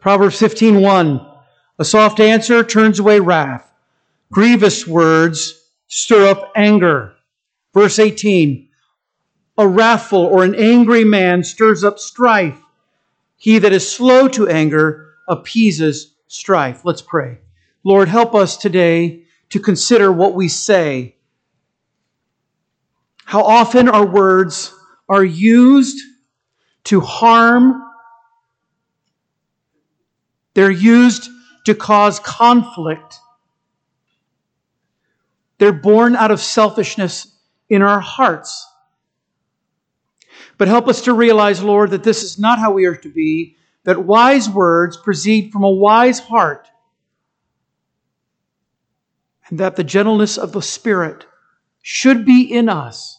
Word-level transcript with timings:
Proverbs 0.00 0.40
15:1 0.40 1.26
A 1.78 1.84
soft 1.84 2.20
answer 2.20 2.64
turns 2.64 2.98
away 2.98 3.20
wrath. 3.20 3.70
Grievous 4.32 4.86
words 4.86 5.62
stir 5.88 6.26
up 6.26 6.52
anger. 6.56 7.12
Verse 7.74 7.98
18 7.98 8.68
A 9.58 9.68
wrathful 9.68 10.20
or 10.20 10.42
an 10.42 10.54
angry 10.54 11.04
man 11.04 11.44
stirs 11.44 11.84
up 11.84 11.98
strife. 11.98 12.58
He 13.36 13.58
that 13.58 13.72
is 13.74 13.90
slow 13.90 14.26
to 14.28 14.48
anger 14.48 15.14
appeases 15.28 16.14
strife. 16.28 16.82
Let's 16.84 17.02
pray. 17.02 17.38
Lord, 17.84 18.08
help 18.08 18.34
us 18.34 18.56
today 18.56 19.24
to 19.50 19.60
consider 19.60 20.10
what 20.10 20.34
we 20.34 20.48
say. 20.48 21.16
How 23.24 23.42
often 23.42 23.88
our 23.88 24.06
words 24.06 24.74
are 25.08 25.24
used 25.24 25.98
to 26.84 27.00
harm, 27.00 27.82
they're 30.54 30.70
used 30.70 31.28
to 31.66 31.74
cause 31.74 32.18
conflict. 32.20 33.16
They're 35.58 35.72
born 35.72 36.16
out 36.16 36.30
of 36.30 36.40
selfishness 36.40 37.36
in 37.68 37.82
our 37.82 38.00
hearts. 38.00 38.66
But 40.58 40.68
help 40.68 40.88
us 40.88 41.02
to 41.02 41.12
realize, 41.12 41.62
Lord, 41.62 41.90
that 41.90 42.02
this 42.02 42.22
is 42.22 42.38
not 42.38 42.58
how 42.58 42.72
we 42.72 42.86
are 42.86 42.96
to 42.96 43.08
be, 43.08 43.56
that 43.84 44.04
wise 44.04 44.48
words 44.48 44.96
proceed 44.96 45.52
from 45.52 45.64
a 45.64 45.70
wise 45.70 46.18
heart, 46.18 46.68
and 49.48 49.58
that 49.58 49.76
the 49.76 49.84
gentleness 49.84 50.36
of 50.36 50.52
the 50.52 50.62
Spirit 50.62 51.26
should 51.82 52.24
be 52.26 52.42
in 52.42 52.68
us, 52.68 53.18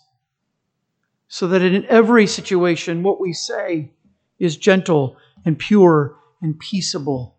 so 1.27 1.47
that 1.47 1.61
in 1.61 1.85
every 1.85 2.27
situation 2.27 3.03
what 3.03 3.19
we 3.19 3.33
say 3.33 3.91
is 4.37 4.55
gentle 4.57 5.17
and 5.45 5.57
pure 5.57 6.15
and 6.41 6.59
peaceable. 6.59 7.37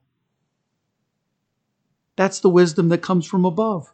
That's 2.17 2.41
the 2.41 2.49
wisdom 2.49 2.89
that 2.91 3.03
comes 3.03 3.27
from 3.27 3.45
above. 3.45 3.93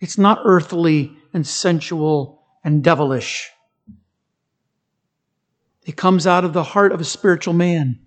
It's 0.00 0.18
not 0.18 0.40
earthly 0.44 1.16
and 1.32 1.46
sensual 1.46 2.42
and 2.64 2.82
devilish. 2.82 3.50
It 5.84 5.96
comes 5.96 6.26
out 6.26 6.44
of 6.44 6.52
the 6.52 6.62
heart 6.62 6.92
of 6.92 7.00
a 7.00 7.04
spiritual 7.04 7.54
man. 7.54 8.00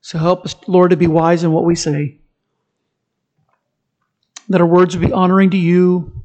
So 0.00 0.18
help 0.18 0.44
us, 0.44 0.54
Lord, 0.66 0.90
to 0.90 0.96
be 0.96 1.06
wise 1.06 1.44
in 1.44 1.52
what 1.52 1.64
we 1.64 1.74
say. 1.74 2.20
That 4.48 4.60
our 4.60 4.66
words 4.66 4.94
would 4.94 5.06
be 5.06 5.12
honoring 5.12 5.50
to 5.50 5.56
you. 5.56 6.22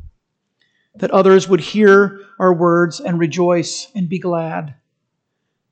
That 0.95 1.11
others 1.11 1.47
would 1.47 1.61
hear 1.61 2.19
our 2.39 2.53
words 2.53 2.99
and 2.99 3.19
rejoice 3.19 3.87
and 3.95 4.09
be 4.09 4.19
glad 4.19 4.75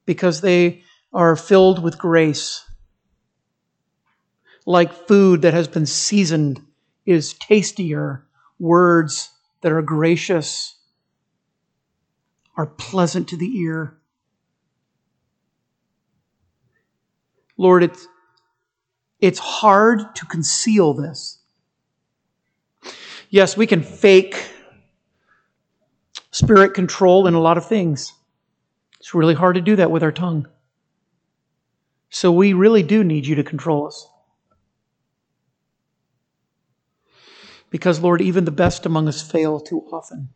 because 0.06 0.40
they 0.40 0.84
are 1.14 1.36
filled 1.36 1.82
with 1.82 1.98
grace. 1.98 2.64
Like 4.66 5.08
food 5.08 5.44
that 5.44 5.54
has 5.54 5.68
been 5.68 5.86
seasoned 5.86 6.62
is 7.06 7.34
tastier, 7.34 8.26
words 8.60 9.32
that 9.62 9.72
are 9.72 9.82
gracious 9.82 10.76
are 12.58 12.66
pleasant 12.66 13.30
to 13.30 13.38
the 13.38 13.58
ear. 13.60 13.98
Lord, 17.56 17.84
it's, 17.84 18.08
it's 19.20 19.40
hard 19.40 20.16
to 20.16 20.26
conceal 20.26 20.94
this. 20.94 21.40
Yes, 23.30 23.58
we 23.58 23.68
can 23.68 23.82
fake 23.82 24.36
spirit 26.32 26.74
control 26.74 27.28
in 27.28 27.34
a 27.34 27.40
lot 27.40 27.58
of 27.58 27.66
things. 27.66 28.14
It's 29.00 29.14
really 29.14 29.34
hard 29.34 29.56
to 29.56 29.62
do 29.62 29.76
that 29.76 29.92
with 29.92 30.04
our 30.04 30.12
tongue. 30.12 30.48
So 32.10 32.32
we 32.32 32.54
really 32.54 32.84
do 32.84 33.04
need 33.04 33.26
you 33.26 33.36
to 33.36 33.44
control 33.44 33.88
us. 33.88 34.08
Because, 37.70 38.00
Lord, 38.00 38.22
even 38.22 38.46
the 38.46 38.52
best 38.52 38.86
among 38.86 39.08
us 39.08 39.22
fail 39.22 39.60
too 39.60 39.82
often. 39.92 40.30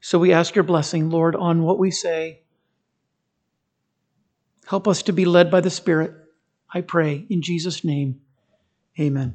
So 0.00 0.18
we 0.18 0.32
ask 0.32 0.54
your 0.54 0.64
blessing, 0.64 1.08
Lord, 1.08 1.36
on 1.36 1.62
what 1.62 1.78
we 1.78 1.90
say 1.90 2.40
Help 4.66 4.88
us 4.88 5.02
to 5.02 5.12
be 5.12 5.24
led 5.24 5.50
by 5.50 5.60
the 5.60 5.70
Spirit. 5.70 6.12
I 6.72 6.80
pray 6.80 7.26
in 7.28 7.42
Jesus' 7.42 7.84
name. 7.84 8.20
Amen. 8.98 9.34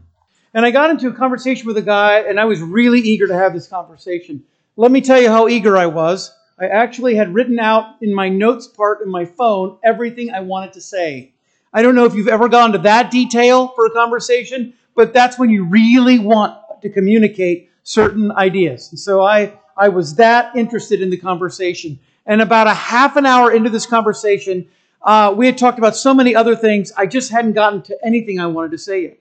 And 0.53 0.65
I 0.65 0.71
got 0.71 0.89
into 0.89 1.07
a 1.07 1.13
conversation 1.13 1.67
with 1.67 1.77
a 1.77 1.83
guy, 1.83 2.21
and 2.21 2.39
I 2.39 2.45
was 2.45 2.59
really 2.61 2.99
eager 2.99 3.27
to 3.27 3.35
have 3.35 3.53
this 3.53 3.67
conversation. 3.67 4.43
Let 4.75 4.91
me 4.91 5.01
tell 5.01 5.21
you 5.21 5.29
how 5.29 5.47
eager 5.47 5.77
I 5.77 5.85
was. 5.85 6.33
I 6.59 6.67
actually 6.67 7.15
had 7.15 7.33
written 7.33 7.57
out 7.57 7.95
in 8.01 8.13
my 8.13 8.27
notes 8.27 8.67
part 8.67 9.01
of 9.01 9.07
my 9.07 9.23
phone 9.23 9.77
everything 9.83 10.31
I 10.31 10.41
wanted 10.41 10.73
to 10.73 10.81
say. 10.81 11.31
I 11.71 11.81
don't 11.81 11.95
know 11.95 12.05
if 12.05 12.15
you've 12.15 12.27
ever 12.27 12.49
gone 12.49 12.73
to 12.73 12.79
that 12.79 13.11
detail 13.11 13.69
for 13.69 13.85
a 13.85 13.91
conversation, 13.91 14.73
but 14.93 15.13
that's 15.13 15.39
when 15.39 15.49
you 15.49 15.65
really 15.65 16.19
want 16.19 16.57
to 16.81 16.89
communicate 16.89 17.69
certain 17.83 18.31
ideas. 18.33 18.91
So 19.01 19.21
I, 19.21 19.53
I 19.77 19.87
was 19.89 20.15
that 20.15 20.55
interested 20.55 21.01
in 21.01 21.09
the 21.09 21.17
conversation. 21.17 21.99
And 22.25 22.41
about 22.41 22.67
a 22.67 22.73
half 22.73 23.15
an 23.15 23.25
hour 23.25 23.51
into 23.51 23.69
this 23.69 23.85
conversation, 23.85 24.67
uh, 25.01 25.33
we 25.35 25.45
had 25.45 25.57
talked 25.57 25.77
about 25.77 25.95
so 25.95 26.13
many 26.13 26.35
other 26.35 26.55
things. 26.55 26.91
I 26.97 27.05
just 27.05 27.31
hadn't 27.31 27.53
gotten 27.53 27.83
to 27.83 27.97
anything 28.03 28.39
I 28.39 28.47
wanted 28.47 28.71
to 28.71 28.77
say 28.77 29.03
yet. 29.03 29.19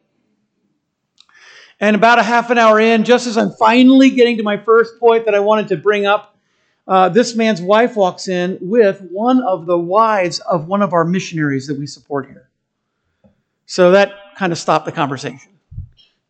And 1.81 1.95
about 1.95 2.19
a 2.19 2.25
half 2.25 2.51
an 2.51 2.59
hour 2.59 2.81
in, 2.81 3.05
just 3.05 3.29
as 3.29 3.39
I'm 3.39 3.53
finally 3.53 4.11
getting 4.11 4.39
to 4.39 4.43
my 4.43 4.57
first 4.57 4.99
point 4.99 5.27
that 5.27 5.35
I 5.37 5.39
wanted 5.39 5.69
to 5.69 5.77
bring 5.77 6.07
up, 6.07 6.35
uh, 6.89 7.09
this 7.11 7.37
man's 7.37 7.61
wife 7.61 7.97
walks 7.97 8.29
in 8.29 8.57
with 8.63 9.01
one 9.11 9.43
of 9.43 9.67
the 9.67 9.79
wives 9.79 10.41
of 10.41 10.67
one 10.67 10.81
of 10.81 10.95
our 10.95 11.05
missionaries 11.05 11.67
that 11.67 11.79
we 11.79 11.87
support 11.87 12.27
here. 12.27 12.49
So 13.67 13.91
that 13.91 14.15
kind 14.37 14.53
of 14.53 14.59
stopped 14.59 14.87
the 14.87 14.93
conversation. 14.93 15.53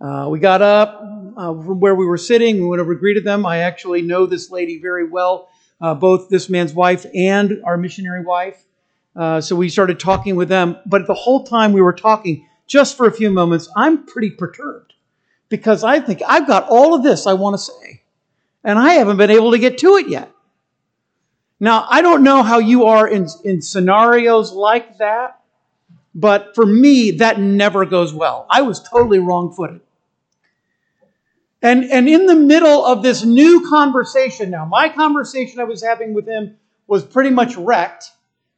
Uh, 0.01 0.27
we 0.29 0.41
got 0.41 0.61
up 0.61 1.01
uh, 1.37 1.55
from 1.55 1.79
where 1.79 1.95
we 1.95 2.05
were 2.05 2.19
sitting. 2.19 2.57
We 2.61 2.67
went 2.67 2.81
over 2.81 2.91
and 2.91 3.01
greeted 3.01 3.23
them. 3.23 3.47
I 3.47 3.59
actually 3.59 4.03
know 4.03 4.27
this 4.27 4.51
lady 4.51 4.81
very 4.81 5.09
well, 5.09 5.49
uh, 5.81 5.95
both 5.95 6.29
this 6.29 6.49
man's 6.49 6.75
wife 6.75 7.07
and 7.15 7.63
our 7.65 7.77
missionary 7.77 8.25
wife. 8.25 8.65
Uh, 9.15 9.41
so 9.41 9.55
we 9.55 9.69
started 9.69 10.01
talking 10.01 10.35
with 10.35 10.49
them. 10.49 10.77
But 10.87 11.07
the 11.07 11.15
whole 11.15 11.45
time 11.45 11.73
we 11.73 11.83
were 11.83 11.93
talking, 11.93 12.49
just 12.67 12.97
for 12.97 13.07
a 13.07 13.13
few 13.13 13.31
moments, 13.31 13.69
I'm 13.77 14.07
pretty 14.07 14.31
perturbed 14.31 14.95
because 15.49 15.85
I 15.85 16.01
think 16.01 16.21
I've 16.27 16.49
got 16.49 16.69
all 16.69 16.95
of 16.95 17.05
this 17.05 17.29
I 17.29 17.35
want 17.35 17.55
to 17.55 17.59
say, 17.59 18.03
and 18.65 18.77
I 18.77 18.95
haven't 18.95 19.17
been 19.17 19.31
able 19.31 19.53
to 19.53 19.59
get 19.59 19.79
to 19.79 19.97
it 19.97 20.09
yet. 20.09 20.33
Now, 21.61 21.87
I 21.89 22.03
don't 22.03 22.23
know 22.23 22.43
how 22.43 22.59
you 22.59 22.87
are 22.87 23.09
in, 23.09 23.27
in 23.45 23.63
scenarios 23.63 24.53
like 24.53 24.99
that, 24.99 25.41
but 26.15 26.55
for 26.55 26.65
me, 26.65 27.13
that 27.13 27.41
never 27.41 27.85
goes 27.85 28.13
well. 28.13 28.47
I 28.49 28.63
was 28.63 28.83
totally 28.83 29.19
wrong 29.19 29.53
footed. 29.53 29.81
And, 31.61 31.85
and 31.85 32.09
in 32.09 32.27
the 32.27 32.37
middle 32.37 32.85
of 32.85 33.03
this 33.03 33.25
new 33.25 33.69
conversation 33.69 34.51
now, 34.51 34.65
my 34.65 34.89
conversation 34.89 35.59
I 35.59 35.65
was 35.65 35.83
having 35.83 36.15
with 36.15 36.27
him 36.27 36.57
was 36.87 37.05
pretty 37.05 37.31
much 37.31 37.57
wrecked 37.57 38.13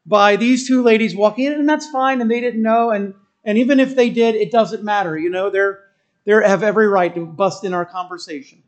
by 0.05 0.37
these 0.37 0.69
two 0.69 0.83
ladies 0.83 1.15
walking 1.15 1.47
in, 1.47 1.53
and 1.55 1.69
that's 1.69 1.89
fine, 1.91 2.21
and 2.21 2.31
they 2.31 2.41
didn't 2.41 2.62
know, 2.62 2.91
and 2.91 3.15
and 3.44 3.56
even 3.56 3.81
if 3.81 3.97
they 3.97 4.10
did, 4.10 4.34
it 4.34 4.50
doesn't 4.50 4.84
matter. 4.84 5.16
You 5.16 5.31
know, 5.31 5.50
they're 5.50 5.84
they 6.25 6.33
have 6.33 6.62
every 6.62 6.89
right 6.89 7.15
to 7.15 7.25
bust 7.25 7.65
in 7.65 7.72
our 7.72 7.87
conversation. 7.87 8.62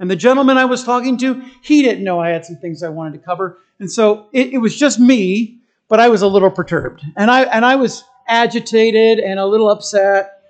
And 0.00 0.10
the 0.10 0.16
gentleman 0.16 0.56
I 0.56 0.64
was 0.64 0.82
talking 0.82 1.16
to, 1.18 1.44
he 1.62 1.82
didn't 1.82 2.02
know 2.02 2.18
I 2.18 2.30
had 2.30 2.44
some 2.44 2.56
things 2.56 2.82
I 2.82 2.88
wanted 2.88 3.12
to 3.12 3.24
cover, 3.24 3.58
and 3.78 3.90
so 3.90 4.26
it, 4.32 4.54
it 4.54 4.58
was 4.58 4.76
just 4.76 4.98
me, 4.98 5.58
but 5.88 6.00
I 6.00 6.08
was 6.08 6.22
a 6.22 6.26
little 6.26 6.50
perturbed, 6.50 7.04
and 7.16 7.30
I 7.30 7.42
and 7.42 7.64
I 7.64 7.76
was 7.76 8.02
agitated 8.26 9.20
and 9.20 9.38
a 9.38 9.46
little 9.46 9.70
upset. 9.70 10.42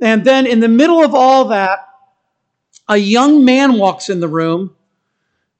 And 0.00 0.24
then 0.24 0.46
in 0.46 0.60
the 0.60 0.68
middle 0.68 1.02
of 1.02 1.14
all 1.14 1.46
that, 1.46 1.88
a 2.88 2.96
young 2.96 3.44
man 3.44 3.74
walks 3.74 4.08
in 4.08 4.20
the 4.20 4.28
room 4.28 4.74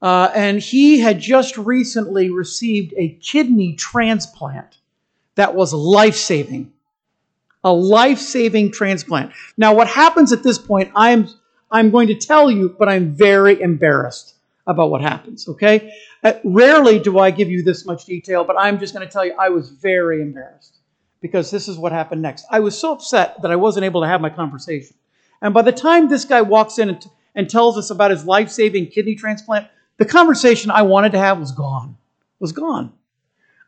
uh, 0.01 0.31
and 0.35 0.59
he 0.59 0.99
had 0.99 1.19
just 1.19 1.57
recently 1.57 2.29
received 2.29 2.93
a 2.97 3.09
kidney 3.21 3.73
transplant 3.73 4.77
that 5.35 5.53
was 5.53 5.73
life 5.73 6.15
saving. 6.15 6.73
A 7.63 7.71
life 7.71 8.17
saving 8.17 8.71
transplant. 8.71 9.31
Now, 9.55 9.75
what 9.75 9.87
happens 9.87 10.33
at 10.33 10.41
this 10.41 10.57
point, 10.57 10.91
I'm, 10.95 11.29
I'm 11.71 11.89
going 11.89 12.07
to 12.07 12.15
tell 12.15 12.51
you, 12.51 12.75
but 12.77 12.89
I'm 12.89 13.13
very 13.13 13.61
embarrassed 13.61 14.35
about 14.67 14.91
what 14.91 15.01
happens, 15.01 15.47
okay? 15.47 15.93
Uh, 16.23 16.33
rarely 16.43 16.99
do 16.99 17.17
I 17.19 17.31
give 17.31 17.49
you 17.49 17.63
this 17.63 17.85
much 17.85 18.05
detail, 18.05 18.43
but 18.43 18.57
I'm 18.59 18.79
just 18.79 18.93
going 18.93 19.05
to 19.05 19.11
tell 19.11 19.25
you 19.25 19.33
I 19.39 19.49
was 19.49 19.69
very 19.69 20.21
embarrassed 20.21 20.77
because 21.21 21.49
this 21.49 21.67
is 21.67 21.77
what 21.77 21.91
happened 21.91 22.21
next. 22.21 22.45
I 22.49 22.59
was 22.59 22.77
so 22.77 22.91
upset 22.93 23.41
that 23.41 23.51
I 23.51 23.55
wasn't 23.55 23.85
able 23.85 24.01
to 24.01 24.07
have 24.07 24.21
my 24.21 24.29
conversation. 24.29 24.95
And 25.41 25.53
by 25.53 25.61
the 25.61 25.71
time 25.71 26.09
this 26.09 26.25
guy 26.25 26.41
walks 26.41 26.77
in 26.77 26.89
and, 26.89 27.01
t- 27.01 27.09
and 27.35 27.49
tells 27.49 27.77
us 27.77 27.89
about 27.89 28.11
his 28.11 28.25
life 28.25 28.49
saving 28.49 28.87
kidney 28.87 29.15
transplant, 29.15 29.67
the 29.97 30.05
conversation 30.05 30.71
I 30.71 30.81
wanted 30.83 31.13
to 31.13 31.19
have 31.19 31.39
was 31.39 31.51
gone. 31.51 31.97
Was 32.39 32.51
gone. 32.51 32.91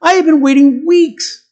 I 0.01 0.13
had 0.13 0.25
been 0.25 0.41
waiting 0.41 0.85
weeks 0.85 1.45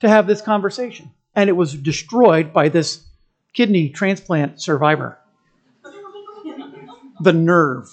to 0.00 0.08
have 0.08 0.26
this 0.26 0.42
conversation, 0.42 1.10
and 1.34 1.48
it 1.48 1.54
was 1.54 1.74
destroyed 1.74 2.52
by 2.52 2.68
this 2.68 3.04
kidney 3.52 3.88
transplant 3.88 4.60
survivor. 4.60 5.18
The 7.24 7.32
nerve, 7.32 7.88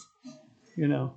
you 0.76 0.88
know. 0.88 1.16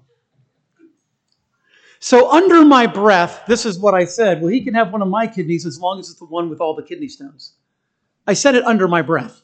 So, 1.98 2.30
under 2.30 2.64
my 2.64 2.86
breath, 2.86 3.44
this 3.46 3.64
is 3.64 3.78
what 3.78 3.94
I 3.94 4.04
said. 4.04 4.40
Well, 4.40 4.50
he 4.50 4.62
can 4.62 4.74
have 4.74 4.92
one 4.92 5.02
of 5.02 5.08
my 5.08 5.26
kidneys 5.26 5.64
as 5.64 5.80
long 5.80 5.98
as 5.98 6.10
it's 6.10 6.18
the 6.18 6.26
one 6.26 6.50
with 6.50 6.60
all 6.60 6.74
the 6.74 6.82
kidney 6.82 7.08
stones. 7.08 7.54
I 8.26 8.34
said 8.34 8.54
it 8.54 8.64
under 8.64 8.88
my 8.88 9.02
breath. 9.02 9.42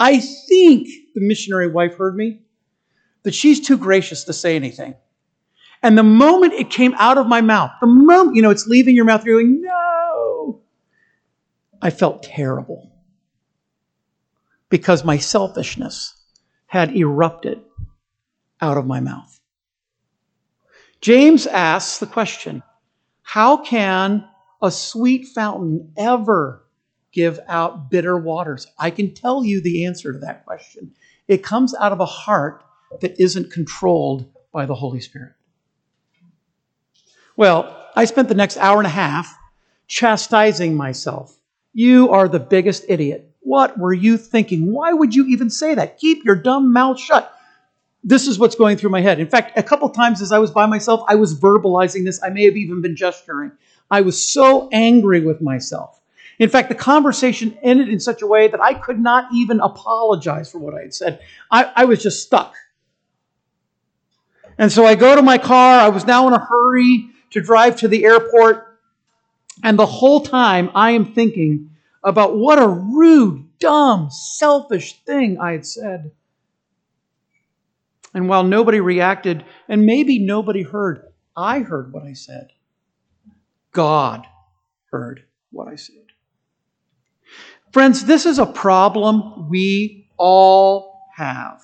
I 0.00 0.18
think 0.18 0.88
the 1.14 1.20
missionary 1.20 1.68
wife 1.68 1.96
heard 1.96 2.16
me, 2.16 2.40
but 3.22 3.34
she's 3.34 3.60
too 3.60 3.76
gracious 3.76 4.24
to 4.24 4.32
say 4.32 4.56
anything. 4.56 4.94
And 5.82 5.98
the 5.98 6.02
moment 6.02 6.54
it 6.54 6.70
came 6.70 6.94
out 6.94 7.18
of 7.18 7.26
my 7.26 7.40
mouth, 7.40 7.72
the 7.80 7.86
moment, 7.86 8.36
you 8.36 8.42
know, 8.42 8.50
it's 8.50 8.66
leaving 8.66 8.96
your 8.96 9.04
mouth, 9.04 9.24
you're 9.24 9.40
going, 9.40 9.60
no, 9.60 10.60
I 11.80 11.90
felt 11.90 12.22
terrible 12.22 12.90
because 14.68 15.04
my 15.04 15.18
selfishness 15.18 16.14
had 16.66 16.96
erupted 16.96 17.60
out 18.62 18.78
of 18.78 18.86
my 18.86 19.00
mouth. 19.00 19.40
James 21.02 21.46
asks 21.48 21.98
the 21.98 22.06
question 22.06 22.62
How 23.22 23.58
can 23.58 24.26
a 24.62 24.70
sweet 24.70 25.26
fountain 25.26 25.92
ever 25.98 26.64
give 27.10 27.40
out 27.48 27.90
bitter 27.90 28.16
waters? 28.16 28.66
I 28.78 28.90
can 28.90 29.12
tell 29.12 29.44
you 29.44 29.60
the 29.60 29.84
answer 29.84 30.12
to 30.12 30.18
that 30.20 30.46
question. 30.46 30.94
It 31.28 31.42
comes 31.42 31.74
out 31.74 31.92
of 31.92 32.00
a 32.00 32.06
heart 32.06 32.64
that 33.00 33.20
isn't 33.20 33.50
controlled 33.50 34.32
by 34.52 34.64
the 34.64 34.74
Holy 34.74 35.00
Spirit. 35.00 35.32
Well, 37.36 37.76
I 37.96 38.04
spent 38.04 38.28
the 38.28 38.34
next 38.34 38.56
hour 38.58 38.78
and 38.78 38.86
a 38.86 38.90
half 38.90 39.36
chastising 39.88 40.74
myself. 40.74 41.36
You 41.72 42.10
are 42.10 42.28
the 42.28 42.38
biggest 42.38 42.84
idiot. 42.88 43.30
What 43.40 43.78
were 43.78 43.92
you 43.92 44.16
thinking? 44.18 44.70
Why 44.70 44.92
would 44.92 45.14
you 45.14 45.26
even 45.26 45.50
say 45.50 45.74
that? 45.74 45.98
Keep 45.98 46.24
your 46.24 46.36
dumb 46.36 46.72
mouth 46.72 47.00
shut. 47.00 47.31
This 48.04 48.26
is 48.26 48.38
what's 48.38 48.56
going 48.56 48.76
through 48.76 48.90
my 48.90 49.00
head. 49.00 49.20
In 49.20 49.28
fact, 49.28 49.56
a 49.56 49.62
couple 49.62 49.88
times 49.90 50.20
as 50.20 50.32
I 50.32 50.38
was 50.38 50.50
by 50.50 50.66
myself, 50.66 51.02
I 51.08 51.14
was 51.14 51.38
verbalizing 51.38 52.04
this. 52.04 52.22
I 52.22 52.30
may 52.30 52.44
have 52.44 52.56
even 52.56 52.82
been 52.82 52.96
gesturing. 52.96 53.52
I 53.90 54.00
was 54.00 54.32
so 54.32 54.68
angry 54.72 55.20
with 55.20 55.40
myself. 55.40 56.00
In 56.38 56.48
fact, 56.48 56.68
the 56.68 56.74
conversation 56.74 57.56
ended 57.62 57.88
in 57.88 58.00
such 58.00 58.22
a 58.22 58.26
way 58.26 58.48
that 58.48 58.60
I 58.60 58.74
could 58.74 58.98
not 58.98 59.28
even 59.32 59.60
apologize 59.60 60.50
for 60.50 60.58
what 60.58 60.74
I 60.74 60.80
had 60.80 60.94
said. 60.94 61.20
I, 61.50 61.70
I 61.76 61.84
was 61.84 62.02
just 62.02 62.22
stuck. 62.22 62.54
And 64.58 64.72
so 64.72 64.84
I 64.84 64.94
go 64.94 65.14
to 65.14 65.22
my 65.22 65.38
car. 65.38 65.78
I 65.78 65.88
was 65.88 66.06
now 66.06 66.26
in 66.26 66.34
a 66.34 66.38
hurry 66.38 67.10
to 67.30 67.40
drive 67.40 67.76
to 67.76 67.88
the 67.88 68.04
airport. 68.04 68.78
And 69.62 69.78
the 69.78 69.86
whole 69.86 70.20
time 70.20 70.70
I 70.74 70.92
am 70.92 71.12
thinking 71.12 71.70
about 72.02 72.36
what 72.36 72.58
a 72.58 72.66
rude, 72.66 73.58
dumb, 73.58 74.10
selfish 74.10 75.00
thing 75.04 75.38
I 75.38 75.52
had 75.52 75.66
said. 75.66 76.10
And 78.14 78.28
while 78.28 78.44
nobody 78.44 78.80
reacted, 78.80 79.44
and 79.68 79.86
maybe 79.86 80.18
nobody 80.18 80.62
heard, 80.62 81.12
I 81.36 81.60
heard 81.60 81.92
what 81.92 82.04
I 82.04 82.12
said. 82.12 82.52
God 83.72 84.26
heard 84.90 85.24
what 85.50 85.68
I 85.68 85.76
said. 85.76 85.96
Friends, 87.72 88.04
this 88.04 88.26
is 88.26 88.38
a 88.38 88.46
problem 88.46 89.48
we 89.48 90.10
all 90.18 91.06
have. 91.16 91.62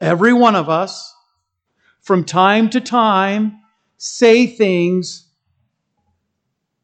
Every 0.00 0.32
one 0.32 0.56
of 0.56 0.70
us, 0.70 1.14
from 2.00 2.24
time 2.24 2.70
to 2.70 2.80
time, 2.80 3.60
say 3.98 4.46
things 4.46 5.28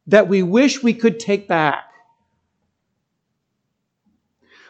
that 0.06 0.28
we 0.28 0.42
wish 0.42 0.82
we 0.82 0.92
could 0.92 1.20
take 1.20 1.48
back. 1.48 1.84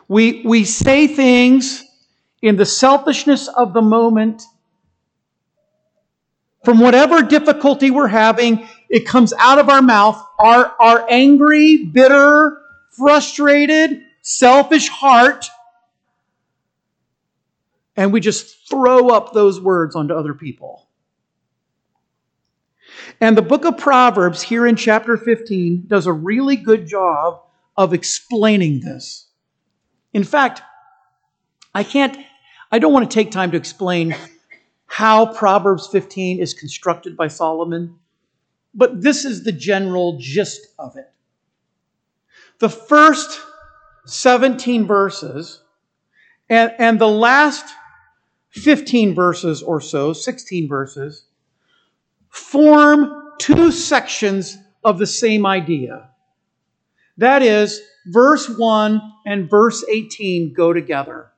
We, 0.06 0.43
we 0.44 0.64
say 0.64 1.06
things 1.06 1.84
in 2.43 2.56
the 2.56 2.67
selfishness 2.67 3.49
of 3.49 3.73
the 3.73 3.81
moment. 3.81 4.43
From 6.65 6.79
whatever 6.79 7.23
difficulty 7.23 7.91
we're 7.91 8.09
having, 8.09 8.69
it 8.89 9.06
comes 9.06 9.33
out 9.39 9.59
of 9.59 9.69
our 9.69 9.83
mouth. 9.83 10.23
Our, 10.39 10.75
our 10.79 11.06
angry, 11.09 11.85
bitter, 11.85 12.61
frustrated, 12.91 14.03
selfish 14.21 14.89
heart. 14.89 15.47
And 17.97 18.12
we 18.12 18.21
just 18.21 18.69
throw 18.69 19.09
up 19.09 19.33
those 19.33 19.61
words 19.61 19.97
onto 19.97 20.15
other 20.15 20.35
people. 20.35 20.89
And 23.21 23.37
the 23.37 23.43
book 23.43 23.65
of 23.65 23.77
Proverbs, 23.77 24.43
here 24.43 24.67
in 24.67 24.77
chapter 24.77 25.17
15, 25.17 25.85
does 25.87 26.06
a 26.06 26.12
really 26.12 26.56
good 26.56 26.87
job 26.87 27.43
of 27.77 27.94
explaining 27.94 28.81
this. 28.81 29.29
In 30.12 30.25
fact, 30.25 30.62
I 31.75 31.85
can't, 31.85 32.17
I 32.73 32.79
don't 32.79 32.95
want 32.95 33.11
to 33.11 33.15
take 33.15 33.31
time 33.31 33.51
to 33.51 33.59
explain 33.59 34.17
how 34.87 35.27
Proverbs 35.27 35.89
15 35.89 36.41
is 36.41 36.55
constructed 36.55 37.19
by 37.19 37.29
Solomon, 37.29 37.99
but 38.75 39.03
this 39.03 39.27
is 39.27 39.45
the 39.45 39.53
general 39.53 40.17
gist 40.19 40.69
of 40.79 40.97
it. 40.97 41.13
The 42.61 42.71
first 42.71 43.39
17 44.07 44.87
verses 44.87 45.61
and, 46.49 46.73
and 46.79 46.99
the 46.99 47.09
last 47.09 47.67
15 48.53 49.15
verses 49.15 49.63
or 49.63 49.83
so, 49.83 50.15
16 50.15 50.67
verses, 50.67 51.27
form 52.31 53.33
two 53.39 53.71
sections 53.71 54.57
of 54.83 54.99
the 54.99 55.07
same 55.07 55.45
idea. 55.45 56.09
That 57.19 57.43
is, 57.43 57.83
verse 58.07 58.49
1 58.49 59.01
and 59.27 59.51
verse 59.51 59.85
18 59.91 60.55
go 60.55 60.73
together. 60.73 61.31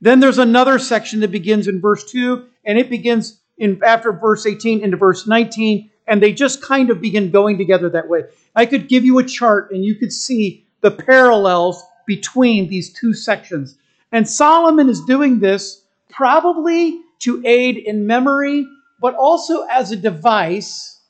Then 0.00 0.20
there's 0.20 0.38
another 0.38 0.78
section 0.78 1.20
that 1.20 1.30
begins 1.30 1.68
in 1.68 1.80
verse 1.80 2.04
2, 2.10 2.46
and 2.64 2.78
it 2.78 2.90
begins 2.90 3.40
in 3.58 3.80
after 3.84 4.12
verse 4.12 4.46
18 4.46 4.82
into 4.82 4.96
verse 4.96 5.26
19, 5.26 5.90
and 6.06 6.22
they 6.22 6.32
just 6.32 6.62
kind 6.62 6.90
of 6.90 7.00
begin 7.00 7.30
going 7.30 7.58
together 7.58 7.88
that 7.90 8.08
way. 8.08 8.24
I 8.54 8.66
could 8.66 8.88
give 8.88 9.04
you 9.04 9.18
a 9.18 9.24
chart 9.24 9.70
and 9.70 9.84
you 9.84 9.94
could 9.94 10.12
see 10.12 10.66
the 10.82 10.90
parallels 10.90 11.82
between 12.06 12.68
these 12.68 12.92
two 12.92 13.14
sections. 13.14 13.76
And 14.12 14.28
Solomon 14.28 14.88
is 14.88 15.04
doing 15.04 15.40
this 15.40 15.82
probably 16.08 17.00
to 17.20 17.42
aid 17.44 17.78
in 17.78 18.06
memory, 18.06 18.66
but 19.00 19.14
also 19.14 19.62
as 19.62 19.90
a 19.90 19.96
device 19.96 21.00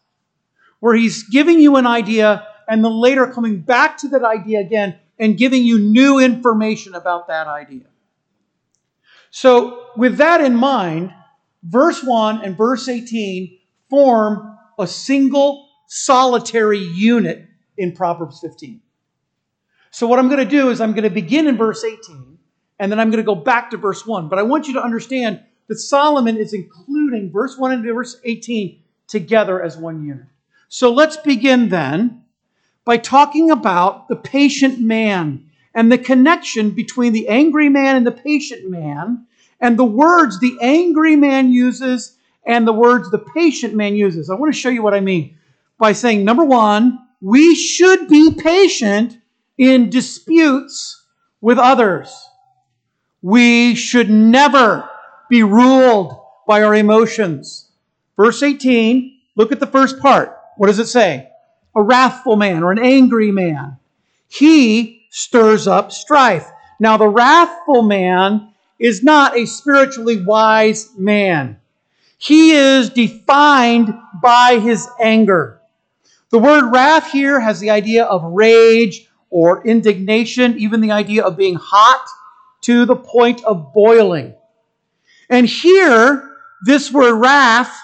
where 0.81 0.95
he's 0.95 1.29
giving 1.29 1.61
you 1.61 1.77
an 1.77 1.87
idea 1.87 2.47
and 2.69 2.85
then 2.85 2.93
later 2.93 3.27
coming 3.27 3.61
back 3.61 3.99
to 3.99 4.09
that 4.09 4.25
idea 4.25 4.61
again 4.61 4.99
and 5.19 5.37
giving 5.37 5.65
you 5.65 5.79
new 5.79 6.19
information 6.19 6.95
about 6.95 7.29
that 7.29 7.47
idea. 7.47 7.85
So, 9.31 9.89
with 9.97 10.19
that 10.19 10.41
in 10.41 10.55
mind, 10.55 11.13
verse 11.63 12.03
1 12.03 12.43
and 12.45 12.57
verse 12.57 12.89
18 12.89 13.59
form 13.91 14.57
a 14.79 14.87
single 14.87 15.69
solitary 15.87 16.79
unit 16.79 17.47
in 17.77 17.93
Proverbs 17.93 18.41
15. 18.41 18.81
So, 19.91 20.07
what 20.07 20.19
I'm 20.19 20.29
going 20.29 20.45
to 20.45 20.51
do 20.51 20.71
is 20.71 20.81
I'm 20.81 20.93
going 20.93 21.05
to 21.05 21.11
begin 21.11 21.47
in 21.47 21.57
verse 21.57 21.85
18 21.85 22.39
and 22.79 22.93
then 22.93 23.01
I'm 23.01 23.11
going 23.11 23.23
to 23.23 23.27
go 23.27 23.35
back 23.35 23.71
to 23.71 23.77
verse 23.77 24.07
1. 24.07 24.29
But 24.29 24.39
I 24.39 24.43
want 24.43 24.67
you 24.67 24.75
to 24.75 24.83
understand 24.83 25.41
that 25.69 25.77
Solomon 25.77 26.37
is 26.37 26.53
including 26.53 27.33
verse 27.33 27.57
1 27.57 27.73
and 27.73 27.85
verse 27.85 28.21
18 28.25 28.83
together 29.09 29.63
as 29.63 29.77
one 29.77 30.05
unit. 30.05 30.27
So, 30.69 30.93
let's 30.93 31.17
begin 31.17 31.69
then 31.69 32.25
by 32.85 32.97
talking 32.97 33.51
about 33.51 34.09
the 34.09 34.17
patient 34.17 34.81
man 34.81 35.46
and 35.77 35.93
the 35.93 35.99
connection 35.99 36.71
between 36.71 37.13
the 37.13 37.29
angry 37.29 37.69
man 37.69 37.95
and 37.95 38.05
the 38.05 38.11
patient 38.11 38.69
man 38.69 39.27
and 39.61 39.79
the 39.79 39.85
words 39.85 40.41
the 40.41 40.59
angry 40.61 41.15
man 41.15 41.53
uses 41.53 42.17
and 42.45 42.67
the 42.67 42.73
words 42.73 43.11
the 43.11 43.19
patient 43.19 43.75
man 43.75 43.95
uses. 43.95 44.29
I 44.29 44.35
want 44.35 44.53
to 44.53 44.59
show 44.59 44.69
you 44.69 44.83
what 44.83 44.95
I 44.95 45.01
mean 45.01 45.39
by 45.79 45.93
saying 45.93 46.25
number 46.25 46.45
one, 46.45 46.99
we 47.21 47.55
should 47.55 48.09
be 48.09 48.35
patient 48.35 49.19
in 49.57 49.89
disputes 49.89 51.05
with 51.41 51.59
others. 51.59 52.13
We 53.23 53.77
should 53.77 54.11
never 54.11 54.89
be 55.31 55.45
ruled 55.45 56.19
by 56.49 56.63
our 56.63 56.75
emotions. 56.75 57.71
Verse 58.17 58.43
18, 58.43 59.19
look 59.37 59.53
at 59.53 59.61
the 59.61 59.67
first 59.67 60.01
part. 60.01 60.37
What 60.57 60.67
does 60.67 60.81
it 60.81 60.87
say? 60.87 61.31
a 61.77 61.83
wrathful 61.83 62.37
man 62.37 62.65
or 62.65 62.73
an 62.73 62.79
angry 62.79 63.31
man. 63.31 63.77
He 64.29 64.96
stirs 65.17 65.67
up 65.67 65.91
strife. 65.91 66.47
Now, 66.79 66.99
the 66.99 67.09
wrathful 67.09 67.81
man 67.81 68.53
is 68.79 69.03
not 69.03 69.35
a 69.35 69.47
spiritually 69.47 70.23
wise 70.23 70.91
man. 70.99 71.59
He 72.19 72.51
is 72.51 72.91
defined 72.91 73.95
by 74.23 74.59
his 74.63 74.87
anger. 75.01 75.59
The 76.31 76.39
word 76.39 76.71
wrath 76.71 77.11
here 77.13 77.41
has 77.41 77.61
the 77.61 77.71
idea 77.71 78.05
of 78.05 78.25
rage 78.25 79.09
or 79.31 79.67
indignation, 79.67 80.59
even 80.59 80.83
the 80.83 80.93
idea 80.93 81.25
of 81.25 81.39
being 81.39 81.57
hot 81.59 82.07
to 82.63 82.85
the 82.85 82.97
point 82.97 83.43
of 83.45 83.73
boiling. 83.73 84.35
And 85.31 85.47
here, 85.47 86.31
this 86.67 86.93
word 86.93 87.15
wrath 87.15 87.75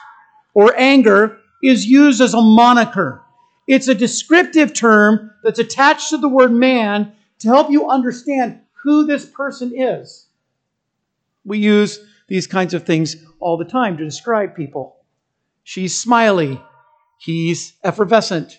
or 0.53 0.79
anger 0.79 1.39
is 1.63 1.87
used 1.87 2.21
as 2.21 2.35
a 2.35 2.43
moniker. 2.43 3.23
It's 3.67 3.89
a 3.89 3.95
descriptive 3.95 4.75
term 4.75 5.31
that's 5.43 5.59
attached 5.59 6.11
to 6.11 6.19
the 6.19 6.29
word 6.29 6.53
man 6.53 7.15
to 7.43 7.49
help 7.49 7.71
you 7.71 7.91
understand 7.91 8.61
who 8.83 9.07
this 9.07 9.27
person 9.27 9.73
is. 9.77 10.27
We 11.45 11.59
use 11.59 12.01
these 12.29 12.47
kinds 12.47 12.75
of 12.75 12.85
things 12.85 13.17
all 13.41 13.57
the 13.57 13.65
time 13.65 13.97
to 13.97 14.05
describe 14.05 14.55
people. 14.55 14.97
She's 15.65 15.99
smiley. 15.99 16.61
He's 17.19 17.75
effervescent. 17.85 18.59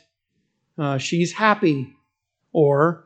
Uh, 0.78 0.98
she's 0.98 1.34
happy. 1.34 1.94
Or 2.52 3.06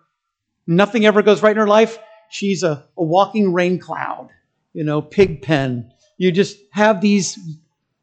nothing 0.65 1.05
ever 1.05 1.22
goes 1.22 1.41
right 1.41 1.51
in 1.51 1.57
her 1.57 1.67
life. 1.67 1.98
She's 2.29 2.63
a, 2.63 2.84
a 2.98 3.03
walking 3.03 3.53
rain 3.53 3.79
cloud, 3.79 4.29
you 4.74 4.84
know, 4.84 5.01
pig 5.01 5.41
pen. 5.41 5.91
You 6.17 6.31
just 6.31 6.57
have 6.72 7.01
these 7.01 7.39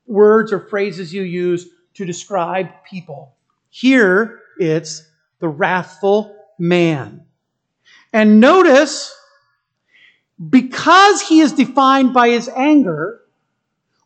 words 0.06 0.52
or 0.52 0.60
phrases 0.60 1.12
you 1.12 1.22
use 1.22 1.68
to 1.94 2.04
describe 2.04 2.68
people. 2.88 3.36
Here 3.70 4.40
it's 4.58 5.06
the 5.40 5.48
wrathful 5.48 6.36
man. 6.58 7.26
And 8.14 8.38
notice, 8.38 9.12
because 10.49 11.21
he 11.21 11.40
is 11.40 11.50
defined 11.50 12.14
by 12.14 12.28
his 12.28 12.49
anger, 12.49 13.21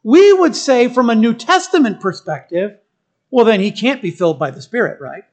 we 0.03 0.33
would 0.33 0.57
say 0.57 0.89
from 0.89 1.11
a 1.11 1.15
New 1.15 1.35
Testament 1.35 2.01
perspective, 2.01 2.79
well, 3.31 3.45
then 3.45 3.61
he 3.61 3.71
can't 3.71 4.01
be 4.01 4.11
filled 4.11 4.39
by 4.39 4.51
the 4.51 4.63
Spirit, 4.63 4.99
right? 5.03 5.25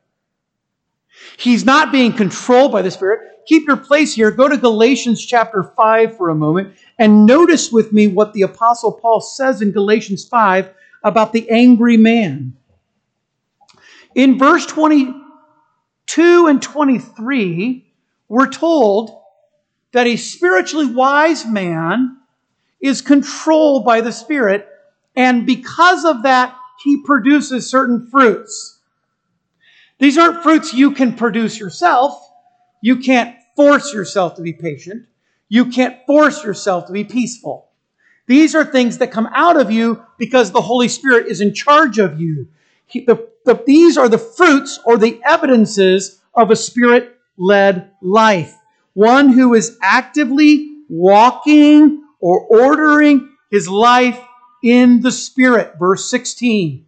He's 1.37 1.63
not 1.63 1.93
being 1.93 2.11
controlled 2.11 2.73
by 2.73 2.81
the 2.81 2.91
Spirit. 2.91 3.21
Keep 3.45 3.65
your 3.65 3.77
place 3.77 4.13
here. 4.13 4.29
Go 4.29 4.49
to 4.49 4.57
Galatians 4.57 5.25
chapter 5.25 5.63
5 5.63 6.17
for 6.17 6.29
a 6.29 6.35
moment 6.35 6.75
and 6.99 7.25
notice 7.25 7.71
with 7.71 7.93
me 7.93 8.07
what 8.07 8.33
the 8.33 8.41
Apostle 8.41 8.91
Paul 8.91 9.21
says 9.21 9.61
in 9.61 9.71
Galatians 9.71 10.27
5 10.27 10.69
about 11.01 11.31
the 11.31 11.49
angry 11.49 11.95
man. 11.95 12.57
In 14.15 14.37
verse 14.37 14.65
22 14.65 16.47
and 16.47 16.61
23, 16.61 17.84
we're 18.27 18.49
told 18.49 19.21
that 19.91 20.07
a 20.07 20.17
spiritually 20.17 20.85
wise 20.85 21.45
man 21.45 22.17
is 22.81 23.01
controlled 23.01 23.85
by 23.85 24.01
the 24.01 24.11
Spirit, 24.11 24.67
and 25.15 25.45
because 25.45 26.05
of 26.05 26.23
that, 26.23 26.55
he 26.83 27.01
produces 27.03 27.69
certain 27.69 28.07
fruits. 28.07 28.79
These 29.99 30.17
aren't 30.17 30.43
fruits 30.43 30.73
you 30.73 30.91
can 30.91 31.15
produce 31.15 31.59
yourself. 31.59 32.21
You 32.81 32.97
can't 32.97 33.37
force 33.55 33.93
yourself 33.93 34.35
to 34.35 34.41
be 34.41 34.53
patient. 34.53 35.07
You 35.47 35.65
can't 35.65 35.97
force 36.05 36.43
yourself 36.43 36.87
to 36.87 36.91
be 36.91 37.03
peaceful. 37.03 37.69
These 38.27 38.55
are 38.55 38.65
things 38.65 38.97
that 38.97 39.11
come 39.11 39.29
out 39.33 39.59
of 39.59 39.71
you 39.71 40.03
because 40.17 40.51
the 40.51 40.61
Holy 40.61 40.87
Spirit 40.87 41.27
is 41.27 41.41
in 41.41 41.53
charge 41.53 41.99
of 41.99 42.19
you. 42.19 42.47
He, 42.87 43.05
the, 43.05 43.29
the, 43.45 43.63
these 43.65 43.97
are 43.97 44.09
the 44.09 44.17
fruits 44.17 44.79
or 44.83 44.97
the 44.97 45.21
evidences 45.23 46.19
of 46.33 46.51
a 46.51 46.55
spirit 46.55 47.14
led 47.37 47.91
life. 48.01 48.55
One 48.93 49.29
who 49.29 49.53
is 49.53 49.77
actively 49.81 50.79
walking 50.89 52.03
or 52.19 52.41
ordering 52.41 53.29
his 53.51 53.67
life 53.67 54.19
in 54.63 55.01
the 55.01 55.11
Spirit. 55.11 55.73
Verse 55.77 56.09
16. 56.09 56.85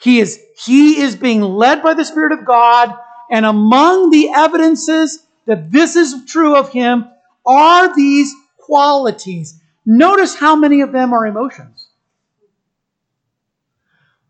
He 0.00 0.20
is, 0.20 0.40
he 0.64 1.00
is 1.00 1.16
being 1.16 1.42
led 1.42 1.82
by 1.82 1.94
the 1.94 2.04
Spirit 2.04 2.32
of 2.32 2.44
God, 2.44 2.94
and 3.30 3.44
among 3.44 4.10
the 4.10 4.30
evidences 4.30 5.26
that 5.46 5.72
this 5.72 5.96
is 5.96 6.24
true 6.26 6.56
of 6.56 6.70
him 6.70 7.08
are 7.44 7.94
these 7.94 8.32
qualities. 8.58 9.60
Notice 9.84 10.36
how 10.36 10.54
many 10.54 10.82
of 10.82 10.92
them 10.92 11.12
are 11.12 11.26
emotions 11.26 11.88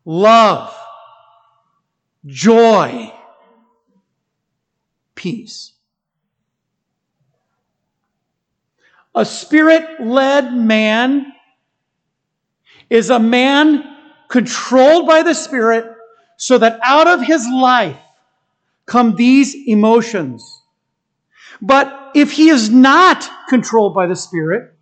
love, 0.08 0.74
joy, 2.24 3.12
peace. 5.18 5.72
A 9.14 9.24
spirit 9.24 10.00
led 10.00 10.54
man 10.54 11.32
is 12.88 13.10
a 13.10 13.18
man 13.18 13.84
controlled 14.28 15.06
by 15.06 15.22
the 15.22 15.34
Spirit 15.34 15.84
so 16.36 16.58
that 16.58 16.78
out 16.84 17.08
of 17.08 17.20
his 17.20 17.44
life 17.52 17.98
come 18.86 19.16
these 19.16 19.54
emotions. 19.66 20.62
But 21.60 22.12
if 22.14 22.32
he 22.32 22.48
is 22.48 22.70
not 22.70 23.28
controlled 23.48 23.94
by 23.94 24.06
the 24.06 24.14
Spirit, 24.16 24.72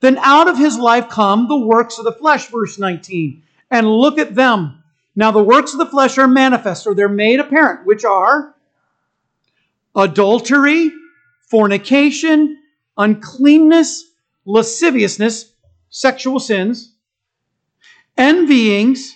then 0.00 0.18
out 0.18 0.48
of 0.48 0.58
his 0.58 0.76
life 0.76 1.08
come 1.08 1.48
the 1.48 1.56
works 1.56 1.98
of 1.98 2.04
the 2.04 2.12
flesh, 2.12 2.48
verse 2.48 2.78
19. 2.78 3.42
And 3.70 3.88
look 3.88 4.18
at 4.18 4.34
them. 4.34 4.82
Now, 5.16 5.30
the 5.30 5.42
works 5.42 5.72
of 5.72 5.78
the 5.78 5.86
flesh 5.86 6.18
are 6.18 6.28
manifest, 6.28 6.86
or 6.86 6.94
they're 6.94 7.08
made 7.08 7.40
apparent, 7.40 7.86
which 7.86 8.04
are 8.04 8.51
adultery, 9.94 10.92
fornication, 11.48 12.58
uncleanness, 12.96 14.04
lasciviousness, 14.44 15.52
sexual 15.90 16.40
sins, 16.40 16.94
envyings, 18.16 19.12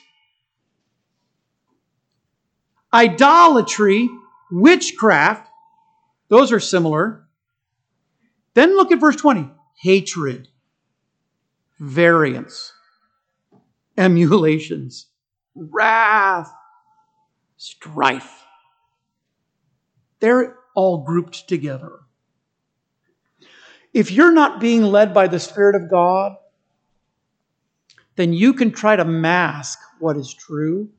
idolatry, 2.93 4.09
witchcraft. 4.51 5.49
Those 6.29 6.53
are 6.53 6.61
similar. 6.61 7.27
Then 8.55 8.77
look 8.77 8.93
at 8.93 9.01
verse 9.01 9.17
20 9.17 9.51
hatred, 9.79 10.49
variance, 11.79 12.73
emulations, 13.97 15.07
wrath, 15.55 16.51
strife. 17.57 18.43
They're 20.21 20.57
all 20.77 20.99
grouped 20.99 21.49
together. 21.49 21.91
If 23.93 24.13
you're 24.13 24.33
not 24.33 24.61
being 24.61 24.83
led 24.83 25.13
by 25.13 25.27
the 25.27 25.41
Spirit 25.41 25.75
of 25.75 25.91
God, 25.91 26.37
then 28.15 28.33
you 28.33 28.53
can 28.53 28.71
try 28.71 28.95
to 28.95 29.05
mask 29.05 29.79
what 29.99 30.17
is 30.17 30.33
true, 30.33 30.91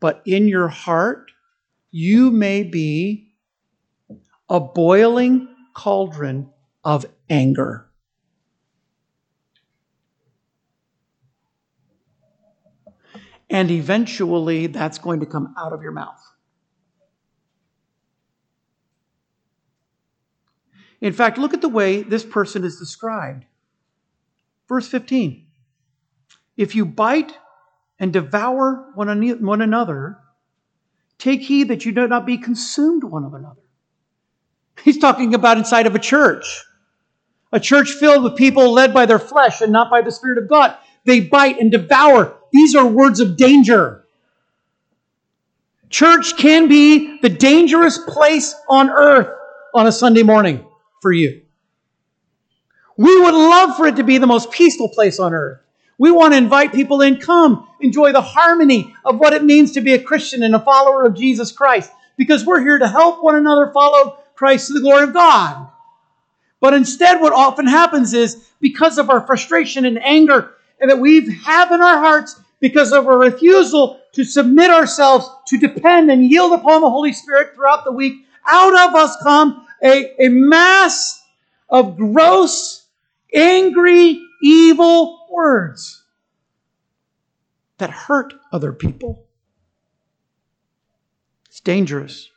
but 0.00 0.22
in 0.26 0.46
your 0.46 0.68
heart, 0.68 1.30
you 1.90 2.30
may 2.30 2.62
be 2.62 3.32
a 4.48 4.60
boiling 4.60 5.48
cauldron 5.74 6.50
of 6.84 7.06
anger. 7.30 7.88
And 13.48 13.70
eventually, 13.70 14.66
that's 14.66 14.98
going 14.98 15.20
to 15.20 15.26
come 15.26 15.54
out 15.56 15.72
of 15.72 15.82
your 15.82 15.92
mouth. 15.92 16.20
In 21.04 21.12
fact, 21.12 21.36
look 21.36 21.52
at 21.52 21.60
the 21.60 21.68
way 21.68 22.02
this 22.02 22.24
person 22.24 22.64
is 22.64 22.78
described. 22.78 23.44
Verse 24.66 24.88
15 24.88 25.44
If 26.56 26.74
you 26.74 26.86
bite 26.86 27.36
and 28.00 28.10
devour 28.10 28.90
one 28.94 29.60
another, 29.60 30.16
take 31.18 31.42
heed 31.42 31.68
that 31.68 31.84
you 31.84 31.92
do 31.92 32.08
not 32.08 32.24
be 32.24 32.38
consumed 32.38 33.04
one 33.04 33.22
of 33.22 33.34
another. 33.34 33.60
He's 34.82 34.96
talking 34.96 35.34
about 35.34 35.58
inside 35.58 35.86
of 35.86 35.94
a 35.94 35.98
church. 35.98 36.64
A 37.52 37.60
church 37.60 37.90
filled 37.90 38.24
with 38.24 38.34
people 38.34 38.72
led 38.72 38.94
by 38.94 39.04
their 39.04 39.18
flesh 39.18 39.60
and 39.60 39.70
not 39.70 39.90
by 39.90 40.00
the 40.00 40.10
Spirit 40.10 40.38
of 40.38 40.48
God. 40.48 40.74
They 41.04 41.20
bite 41.20 41.60
and 41.60 41.70
devour. 41.70 42.34
These 42.50 42.74
are 42.74 42.86
words 42.86 43.20
of 43.20 43.36
danger. 43.36 44.06
Church 45.90 46.38
can 46.38 46.66
be 46.66 47.20
the 47.20 47.28
dangerous 47.28 47.98
place 47.98 48.54
on 48.70 48.88
earth 48.88 49.28
on 49.74 49.86
a 49.86 49.92
Sunday 49.92 50.22
morning 50.22 50.64
for 51.04 51.12
you. 51.12 51.42
We 52.96 53.20
would 53.20 53.34
love 53.34 53.76
for 53.76 53.86
it 53.86 53.96
to 53.96 54.04
be 54.04 54.16
the 54.16 54.26
most 54.26 54.50
peaceful 54.50 54.88
place 54.88 55.20
on 55.20 55.34
earth. 55.34 55.60
We 55.98 56.10
want 56.10 56.32
to 56.32 56.38
invite 56.38 56.72
people 56.72 57.02
in, 57.02 57.18
come, 57.18 57.68
enjoy 57.82 58.12
the 58.12 58.22
harmony 58.22 58.94
of 59.04 59.18
what 59.18 59.34
it 59.34 59.44
means 59.44 59.72
to 59.72 59.82
be 59.82 59.92
a 59.92 60.02
Christian 60.02 60.42
and 60.42 60.54
a 60.54 60.60
follower 60.60 61.04
of 61.04 61.14
Jesus 61.14 61.52
Christ, 61.52 61.92
because 62.16 62.46
we're 62.46 62.62
here 62.62 62.78
to 62.78 62.88
help 62.88 63.22
one 63.22 63.34
another 63.34 63.70
follow 63.70 64.18
Christ 64.34 64.68
to 64.68 64.72
the 64.72 64.80
glory 64.80 65.04
of 65.04 65.12
God. 65.12 65.68
But 66.58 66.72
instead, 66.72 67.20
what 67.20 67.34
often 67.34 67.66
happens 67.66 68.14
is 68.14 68.48
because 68.62 68.96
of 68.96 69.10
our 69.10 69.26
frustration 69.26 69.84
and 69.84 70.02
anger 70.02 70.54
and 70.80 70.88
that 70.90 70.98
we 70.98 71.34
have 71.34 71.70
in 71.70 71.82
our 71.82 71.98
hearts, 71.98 72.40
because 72.60 72.92
of 72.92 73.06
our 73.06 73.18
refusal 73.18 74.00
to 74.12 74.24
submit 74.24 74.70
ourselves, 74.70 75.28
to 75.48 75.58
depend 75.58 76.10
and 76.10 76.24
yield 76.24 76.54
upon 76.54 76.80
the 76.80 76.88
Holy 76.88 77.12
Spirit 77.12 77.54
throughout 77.54 77.84
the 77.84 77.92
week, 77.92 78.24
out 78.46 78.88
of 78.88 78.94
us 78.94 79.14
come 79.22 79.63
a, 79.84 80.26
a 80.26 80.28
mass 80.28 81.22
of 81.68 81.96
gross, 81.96 82.86
angry, 83.34 84.20
evil 84.42 85.26
words 85.30 86.04
that 87.78 87.90
hurt 87.90 88.34
other 88.52 88.72
people. 88.72 89.26
It's 91.46 91.60
dangerous. 91.60 92.30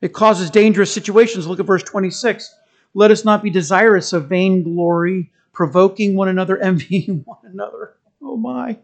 It 0.00 0.12
causes 0.12 0.50
dangerous 0.50 0.92
situations. 0.92 1.46
Look 1.46 1.60
at 1.60 1.66
verse 1.66 1.82
26. 1.82 2.54
Let 2.94 3.10
us 3.10 3.24
not 3.24 3.42
be 3.42 3.50
desirous 3.50 4.12
of 4.12 4.28
vainglory, 4.28 5.32
provoking 5.52 6.14
one 6.14 6.28
another, 6.28 6.58
envying 6.62 7.22
one 7.24 7.38
another. 7.44 7.94
Oh 8.22 8.36
my. 8.36 8.78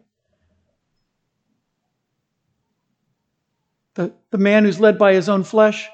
The, 3.93 4.13
the 4.31 4.37
man 4.37 4.63
who's 4.63 4.79
led 4.79 4.97
by 4.97 5.13
his 5.13 5.29
own 5.29 5.43
flesh 5.43 5.89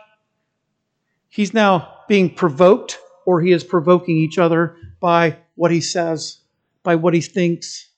He's 1.30 1.54
now 1.54 1.94
being 2.08 2.34
provoked, 2.34 2.98
or 3.26 3.42
he 3.42 3.52
is 3.52 3.64
provoking 3.64 4.18
each 4.18 4.38
other 4.38 4.78
by 5.00 5.38
what 5.56 5.72
he 5.72 5.82
says, 5.82 6.40
by 6.84 6.96
what 6.96 7.14
he 7.14 7.22
thinks, 7.22 7.90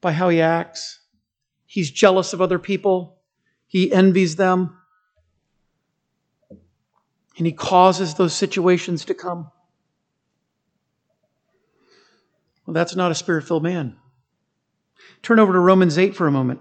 by 0.00 0.12
how 0.12 0.28
he 0.28 0.40
acts. 0.40 1.00
He's 1.64 1.90
jealous 1.90 2.32
of 2.32 2.40
other 2.40 2.58
people, 2.58 3.18
he 3.66 3.92
envies 3.92 4.36
them, 4.36 4.76
and 7.36 7.46
he 7.46 7.52
causes 7.52 8.14
those 8.14 8.34
situations 8.34 9.04
to 9.06 9.14
come. 9.14 9.50
Well, 12.64 12.74
that's 12.74 12.96
not 12.96 13.10
a 13.10 13.14
spirit 13.14 13.44
filled 13.44 13.62
man. 13.62 13.96
Turn 15.22 15.38
over 15.38 15.52
to 15.52 15.58
Romans 15.58 15.98
8 15.98 16.16
for 16.16 16.26
a 16.26 16.32
moment. 16.32 16.60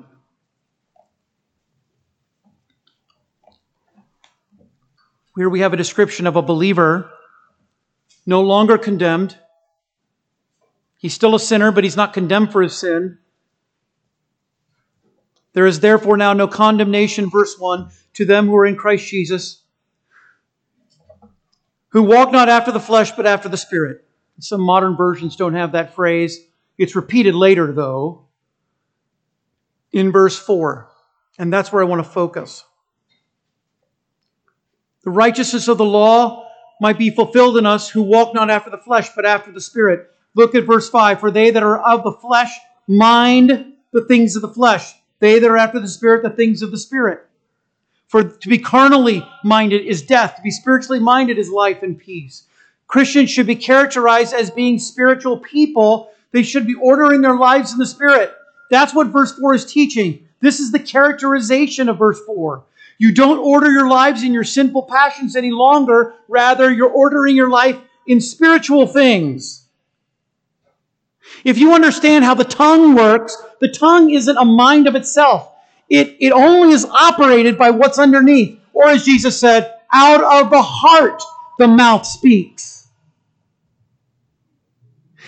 Here 5.35 5.49
we 5.49 5.59
have 5.59 5.73
a 5.73 5.77
description 5.77 6.27
of 6.27 6.35
a 6.35 6.41
believer 6.41 7.11
no 8.25 8.41
longer 8.41 8.77
condemned. 8.77 9.37
He's 10.97 11.13
still 11.13 11.35
a 11.35 11.39
sinner, 11.39 11.71
but 11.71 11.83
he's 11.83 11.97
not 11.97 12.13
condemned 12.13 12.51
for 12.51 12.61
his 12.61 12.77
sin. 12.77 13.19
There 15.53 15.65
is 15.65 15.79
therefore 15.79 16.17
now 16.17 16.33
no 16.33 16.47
condemnation, 16.47 17.29
verse 17.29 17.57
1, 17.57 17.89
to 18.13 18.25
them 18.25 18.47
who 18.47 18.55
are 18.55 18.65
in 18.65 18.75
Christ 18.75 19.07
Jesus, 19.07 19.61
who 21.89 22.03
walk 22.03 22.31
not 22.31 22.49
after 22.49 22.71
the 22.71 22.79
flesh, 22.79 23.11
but 23.11 23.25
after 23.25 23.47
the 23.47 23.57
Spirit. 23.57 24.05
Some 24.39 24.61
modern 24.61 24.97
versions 24.97 25.35
don't 25.35 25.53
have 25.53 25.71
that 25.73 25.95
phrase. 25.95 26.39
It's 26.77 26.95
repeated 26.95 27.35
later, 27.35 27.71
though, 27.71 28.25
in 29.93 30.11
verse 30.11 30.37
4. 30.37 30.89
And 31.37 31.53
that's 31.53 31.71
where 31.71 31.81
I 31.81 31.85
want 31.85 32.03
to 32.03 32.09
focus. 32.09 32.65
The 35.05 35.11
righteousness 35.11 35.67
of 35.67 35.77
the 35.77 35.85
law 35.85 36.49
might 36.81 36.97
be 36.97 37.11
fulfilled 37.11 37.57
in 37.57 37.65
us 37.65 37.89
who 37.89 38.01
walk 38.01 38.33
not 38.33 38.49
after 38.49 38.69
the 38.69 38.77
flesh, 38.77 39.09
but 39.15 39.25
after 39.25 39.51
the 39.51 39.61
Spirit. 39.61 40.11
Look 40.33 40.55
at 40.55 40.65
verse 40.65 40.89
5. 40.89 41.19
For 41.19 41.31
they 41.31 41.51
that 41.51 41.63
are 41.63 41.79
of 41.79 42.03
the 42.03 42.11
flesh 42.11 42.51
mind 42.87 43.73
the 43.91 44.03
things 44.03 44.35
of 44.35 44.41
the 44.41 44.49
flesh, 44.49 44.93
they 45.19 45.39
that 45.39 45.49
are 45.49 45.57
after 45.57 45.79
the 45.79 45.87
Spirit, 45.87 46.21
the 46.21 46.29
things 46.29 46.61
of 46.61 46.71
the 46.71 46.77
Spirit. 46.77 47.25
For 48.07 48.23
to 48.23 48.49
be 48.49 48.57
carnally 48.57 49.25
minded 49.43 49.85
is 49.85 50.01
death, 50.01 50.35
to 50.35 50.41
be 50.41 50.51
spiritually 50.51 50.99
minded 50.99 51.37
is 51.37 51.49
life 51.49 51.81
and 51.81 51.97
peace. 51.97 52.43
Christians 52.87 53.29
should 53.29 53.47
be 53.47 53.55
characterized 53.55 54.33
as 54.33 54.51
being 54.51 54.79
spiritual 54.79 55.37
people. 55.37 56.11
They 56.31 56.43
should 56.43 56.67
be 56.67 56.75
ordering 56.75 57.21
their 57.21 57.37
lives 57.37 57.71
in 57.71 57.77
the 57.77 57.85
Spirit. 57.85 58.33
That's 58.69 58.93
what 58.93 59.07
verse 59.07 59.37
4 59.37 59.55
is 59.55 59.65
teaching. 59.65 60.27
This 60.41 60.59
is 60.59 60.71
the 60.71 60.79
characterization 60.79 61.89
of 61.89 61.97
verse 61.97 62.19
4. 62.25 62.63
You 62.97 63.13
don't 63.13 63.39
order 63.39 63.69
your 63.69 63.89
lives 63.89 64.23
in 64.23 64.33
your 64.33 64.43
sinful 64.43 64.83
passions 64.83 65.35
any 65.35 65.51
longer. 65.51 66.15
Rather, 66.27 66.71
you're 66.71 66.89
ordering 66.89 67.35
your 67.35 67.49
life 67.49 67.77
in 68.07 68.21
spiritual 68.21 68.87
things. 68.87 69.67
If 71.43 71.57
you 71.57 71.73
understand 71.73 72.23
how 72.23 72.35
the 72.35 72.43
tongue 72.43 72.95
works, 72.95 73.35
the 73.59 73.67
tongue 73.67 74.11
isn't 74.11 74.37
a 74.37 74.45
mind 74.45 74.87
of 74.87 74.95
itself. 74.95 75.51
It, 75.89 76.15
it 76.19 76.31
only 76.31 76.73
is 76.73 76.85
operated 76.85 77.57
by 77.57 77.71
what's 77.71 77.99
underneath. 77.99 78.59
Or 78.73 78.87
as 78.87 79.05
Jesus 79.05 79.39
said, 79.39 79.73
out 79.93 80.23
of 80.23 80.49
the 80.49 80.61
heart 80.61 81.21
the 81.59 81.67
mouth 81.67 82.05
speaks. 82.05 82.87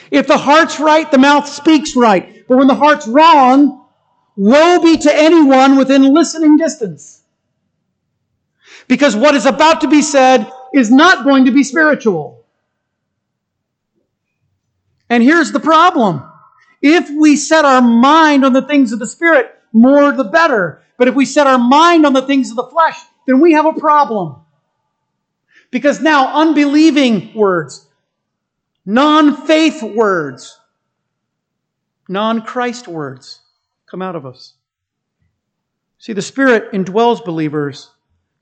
If 0.09 0.27
the 0.27 0.37
heart's 0.37 0.79
right, 0.79 1.09
the 1.11 1.17
mouth 1.17 1.47
speaks 1.47 1.95
right. 1.95 2.47
But 2.47 2.57
when 2.57 2.67
the 2.67 2.75
heart's 2.75 3.07
wrong, 3.07 3.85
woe 4.35 4.79
be 4.81 4.97
to 4.97 5.13
anyone 5.13 5.77
within 5.77 6.13
listening 6.13 6.57
distance. 6.57 7.16
Because 8.87 9.15
what 9.15 9.35
is 9.35 9.45
about 9.45 9.81
to 9.81 9.87
be 9.87 10.01
said 10.01 10.51
is 10.73 10.89
not 10.89 11.23
going 11.23 11.45
to 11.45 11.51
be 11.51 11.63
spiritual. 11.63 12.45
And 15.09 15.23
here's 15.23 15.51
the 15.51 15.59
problem. 15.59 16.23
If 16.81 17.09
we 17.09 17.35
set 17.35 17.65
our 17.65 17.81
mind 17.81 18.45
on 18.45 18.53
the 18.53 18.61
things 18.61 18.91
of 18.91 18.99
the 18.99 19.07
Spirit, 19.07 19.53
more 19.73 20.11
the 20.11 20.23
better. 20.23 20.81
But 20.97 21.07
if 21.07 21.15
we 21.15 21.25
set 21.25 21.47
our 21.47 21.57
mind 21.57 22.05
on 22.05 22.13
the 22.13 22.21
things 22.21 22.49
of 22.49 22.55
the 22.55 22.67
flesh, 22.67 22.97
then 23.25 23.39
we 23.39 23.53
have 23.53 23.65
a 23.65 23.73
problem. 23.73 24.37
Because 25.71 26.01
now 26.01 26.41
unbelieving 26.41 27.33
words, 27.33 27.87
non 28.85 29.45
faith 29.45 29.83
words, 29.83 30.59
non 32.07 32.41
Christ 32.41 32.87
words 32.87 33.41
come 33.85 34.01
out 34.01 34.15
of 34.15 34.25
us. 34.25 34.53
See, 35.99 36.13
the 36.13 36.21
Spirit 36.21 36.71
indwells 36.71 37.23
believers 37.23 37.89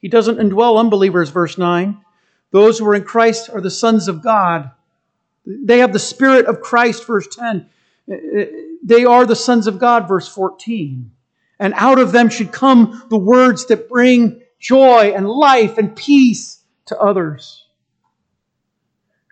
he 0.01 0.07
doesn't 0.07 0.37
indwell 0.37 0.79
unbelievers, 0.79 1.29
verse 1.29 1.57
9. 1.57 1.99
Those 2.51 2.79
who 2.79 2.87
are 2.87 2.95
in 2.95 3.03
Christ 3.03 3.49
are 3.49 3.61
the 3.61 3.71
sons 3.71 4.07
of 4.07 4.23
God. 4.23 4.71
They 5.45 5.79
have 5.79 5.93
the 5.93 5.99
Spirit 5.99 6.45
of 6.45 6.61
Christ, 6.61 7.05
verse 7.05 7.27
10. 7.35 7.69
They 8.83 9.05
are 9.05 9.25
the 9.25 9.35
sons 9.35 9.67
of 9.67 9.79
God, 9.79 10.07
verse 10.07 10.27
14. 10.27 11.11
And 11.59 11.73
out 11.75 11.99
of 11.99 12.11
them 12.11 12.29
should 12.29 12.51
come 12.51 13.05
the 13.09 13.17
words 13.17 13.65
that 13.67 13.89
bring 13.89 14.41
joy 14.59 15.13
and 15.15 15.29
life 15.29 15.77
and 15.77 15.95
peace 15.95 16.61
to 16.87 16.97
others. 16.99 17.65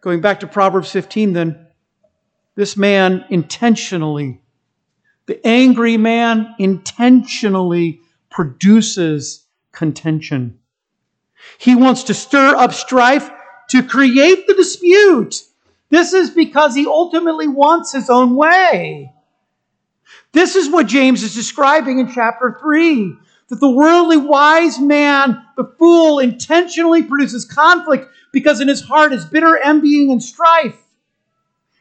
Going 0.01 0.21
back 0.21 0.39
to 0.41 0.47
Proverbs 0.47 0.91
15, 0.91 1.33
then, 1.33 1.67
this 2.55 2.77
man 2.77 3.25
intentionally, 3.29 4.41
the 5.25 5.45
angry 5.45 5.97
man 5.97 6.53
intentionally 6.59 8.01
produces 8.29 9.42
contention. 9.73 10.59
He 11.57 11.75
wants 11.75 12.03
to 12.03 12.13
stir 12.13 12.55
up 12.55 12.73
strife 12.73 13.29
to 13.69 13.83
create 13.83 14.47
the 14.47 14.53
dispute. 14.53 15.43
This 15.89 16.13
is 16.13 16.29
because 16.29 16.73
he 16.73 16.87
ultimately 16.87 17.47
wants 17.47 17.91
his 17.91 18.09
own 18.09 18.35
way. 18.35 19.11
This 20.31 20.55
is 20.55 20.69
what 20.69 20.87
James 20.87 21.21
is 21.21 21.35
describing 21.35 21.99
in 21.99 22.11
chapter 22.11 22.57
3 22.61 23.15
that 23.49 23.59
the 23.59 23.69
worldly 23.69 24.17
wise 24.17 24.79
man, 24.79 25.43
the 25.57 25.71
fool, 25.77 26.19
intentionally 26.19 27.03
produces 27.03 27.45
conflict 27.45 28.07
because 28.31 28.59
in 28.59 28.67
his 28.67 28.81
heart 28.81 29.13
is 29.13 29.25
bitter 29.25 29.57
envying 29.57 30.11
and 30.11 30.23
strife. 30.23 30.77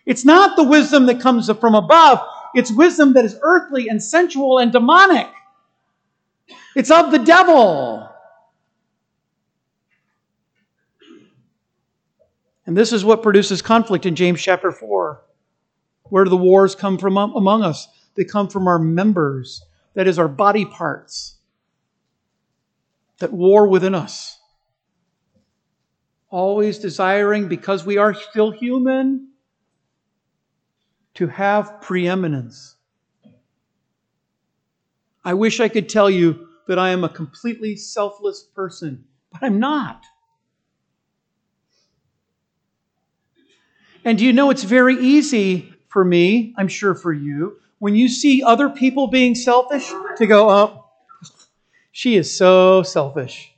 It's 0.04 0.24
not 0.24 0.56
the 0.56 0.64
wisdom 0.64 1.06
that 1.06 1.20
comes 1.20 1.50
from 1.50 1.74
above, 1.74 2.18
it's 2.54 2.70
wisdom 2.70 3.14
that 3.14 3.24
is 3.24 3.38
earthly 3.42 3.88
and 3.88 4.02
sensual 4.02 4.58
and 4.58 4.72
demonic. 4.72 5.28
It's 6.74 6.90
of 6.90 7.10
the 7.10 7.18
devil. 7.18 8.08
And 12.66 12.76
this 12.76 12.92
is 12.92 13.04
what 13.04 13.22
produces 13.22 13.60
conflict 13.60 14.06
in 14.06 14.14
James 14.14 14.40
chapter 14.40 14.70
4. 14.70 15.22
Where 16.04 16.24
do 16.24 16.30
the 16.30 16.36
wars 16.36 16.74
come 16.74 16.98
from 16.98 17.16
among 17.16 17.62
us? 17.62 17.88
They 18.14 18.24
come 18.24 18.48
from 18.48 18.68
our 18.68 18.78
members, 18.78 19.62
that 19.94 20.06
is, 20.06 20.18
our 20.18 20.28
body 20.28 20.64
parts, 20.64 21.36
that 23.18 23.32
war 23.32 23.66
within 23.66 23.94
us. 23.94 24.38
Always 26.28 26.78
desiring, 26.78 27.48
because 27.48 27.84
we 27.84 27.96
are 27.96 28.14
still 28.14 28.50
human, 28.50 29.28
to 31.14 31.26
have 31.26 31.80
preeminence. 31.80 32.71
I 35.24 35.34
wish 35.34 35.60
I 35.60 35.68
could 35.68 35.88
tell 35.88 36.10
you 36.10 36.48
that 36.68 36.78
I 36.78 36.90
am 36.90 37.04
a 37.04 37.08
completely 37.08 37.76
selfless 37.76 38.42
person, 38.42 39.04
but 39.30 39.42
I'm 39.42 39.58
not. 39.58 40.04
And 44.04 44.18
do 44.18 44.24
you 44.24 44.32
know 44.32 44.50
it's 44.50 44.64
very 44.64 44.96
easy 44.96 45.72
for 45.88 46.04
me, 46.04 46.54
I'm 46.56 46.68
sure 46.68 46.94
for 46.94 47.12
you, 47.12 47.58
when 47.78 47.94
you 47.94 48.08
see 48.08 48.42
other 48.42 48.68
people 48.68 49.08
being 49.08 49.34
selfish, 49.34 49.92
to 50.16 50.26
go, 50.26 50.50
oh, 50.50 50.84
she 51.92 52.16
is 52.16 52.34
so 52.34 52.82
selfish. 52.82 53.52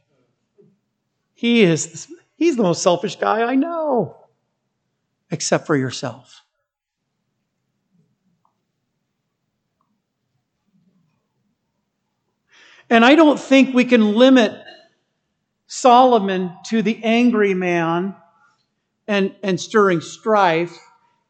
He 1.35 1.63
is, 1.63 2.09
he's 2.37 2.57
the 2.57 2.63
most 2.63 2.83
selfish 2.83 3.17
guy 3.17 3.43
I 3.43 3.55
know, 3.55 4.17
except 5.31 5.67
for 5.67 5.77
yourself. 5.77 6.44
And 12.91 13.05
I 13.05 13.15
don't 13.15 13.41
think 13.41 13.75
we 13.75 13.85
can 13.85 14.15
limit 14.15 14.53
Solomon 15.67 16.53
to 16.67 16.83
the 16.83 17.03
angry 17.03 17.55
man 17.55 18.15
and, 19.09 19.35
and 19.43 19.61
stirring 19.61 20.01
strife. 20.01 20.79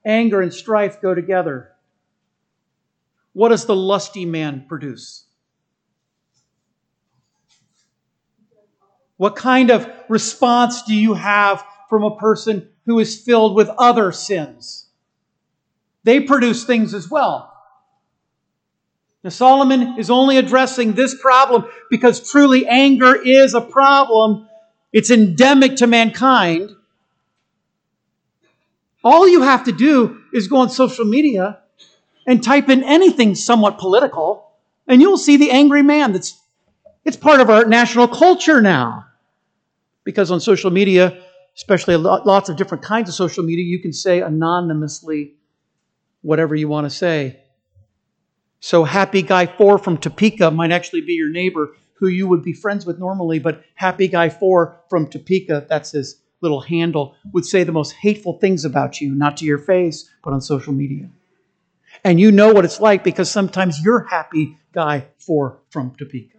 Anger 0.05 0.43
and 0.43 0.53
strife 0.53 1.01
go 1.01 1.15
together. 1.15 1.73
What 3.33 3.49
does 3.49 3.65
the 3.65 3.75
lusty 3.75 4.27
man 4.27 4.67
produce? 4.69 5.25
What 9.17 9.37
kind 9.37 9.71
of 9.71 9.89
response 10.09 10.83
do 10.83 10.95
you 10.95 11.15
have 11.15 11.65
from 11.89 12.03
a 12.03 12.17
person 12.17 12.69
who 12.85 12.99
is 12.99 13.21
filled 13.21 13.55
with 13.55 13.69
other 13.79 14.13
sins? 14.13 14.89
They 16.03 16.21
produce 16.21 16.65
things 16.65 16.93
as 16.93 17.11
well. 17.11 17.54
Now, 19.25 19.31
Solomon 19.31 19.99
is 19.99 20.11
only 20.11 20.37
addressing 20.37 20.93
this 20.93 21.19
problem 21.19 21.65
because 21.91 22.31
truly 22.31 22.67
anger 22.67 23.17
is 23.17 23.55
a 23.55 23.61
problem. 23.61 24.47
It's 24.93 25.11
endemic 25.11 25.77
to 25.77 25.87
mankind. 25.87 26.71
All 29.03 29.27
you 29.27 29.41
have 29.41 29.65
to 29.65 29.73
do 29.73 30.21
is 30.33 30.47
go 30.47 30.59
on 30.59 30.69
social 30.69 31.07
media 31.07 31.61
and 32.27 32.43
type 32.43 32.69
in 32.69 32.85
anything 32.85 33.35
somewhat 33.35 33.79
political, 33.79 34.51
and 34.87 35.01
you'll 35.01 35.19
see 35.19 35.39
the 35.39 35.51
angry 35.51 35.83
man 35.83 36.13
that's 36.13 36.39
it's 37.05 37.17
part 37.17 37.41
of 37.41 37.51
our 37.51 37.65
national 37.65 38.09
culture 38.09 38.61
now. 38.61 39.07
Because 40.05 40.31
on 40.31 40.41
social 40.41 40.71
media, 40.71 41.23
especially 41.57 41.97
lots 41.97 42.49
of 42.51 42.57
different 42.57 42.85
kinds 42.85 43.09
of 43.09 43.15
social 43.15 43.43
media, 43.43 43.65
you 43.65 43.79
can 43.79 43.93
say 43.93 44.21
anonymously 44.21 45.35
whatever 46.21 46.55
you 46.55 46.69
want 46.69 46.85
to 46.85 46.91
say. 46.91 47.41
So, 48.67 48.85
Happy 48.85 49.21
Guy 49.21 49.45
4 49.45 49.77
from 49.77 49.99
Topeka 49.99 50.51
might 50.51 50.73
actually 50.73 51.03
be 51.03 51.13
your 51.13 51.29
neighbor 51.29 51.77
who 51.93 52.07
you 52.07 52.27
would 52.27 52.43
be 52.43 52.55
friends 52.55 52.87
with 52.87 52.99
normally, 52.99 53.39
but 53.39 53.63
Happy 53.75 54.09
Guy 54.09 54.31
4 54.31 54.85
from 54.89 55.07
Topeka, 55.07 55.67
that's 55.69 55.93
his 55.93 56.23
little 56.41 56.63
handle, 56.63 57.15
would 57.35 57.45
say 57.45 57.63
the 57.63 57.73
most 57.73 57.93
hateful 57.93 58.39
things 58.39 58.65
about 58.65 59.03
you, 59.03 59.15
not 59.15 59.37
to 59.37 59.45
your 59.45 59.59
face, 59.59 60.09
but 60.25 60.33
on 60.33 60.41
social 60.41 60.73
media. 60.73 61.11
And 62.05 62.19
you 62.19 62.33
know 62.33 62.55
what 62.55 62.65
it's 62.65 62.81
like 62.81 63.05
because 63.05 63.31
sometimes 63.31 63.85
you're 63.85 64.05
Happy 64.05 64.57
Guy 64.73 65.09
4 65.19 65.59
from 65.69 65.95
Topeka. 65.99 66.39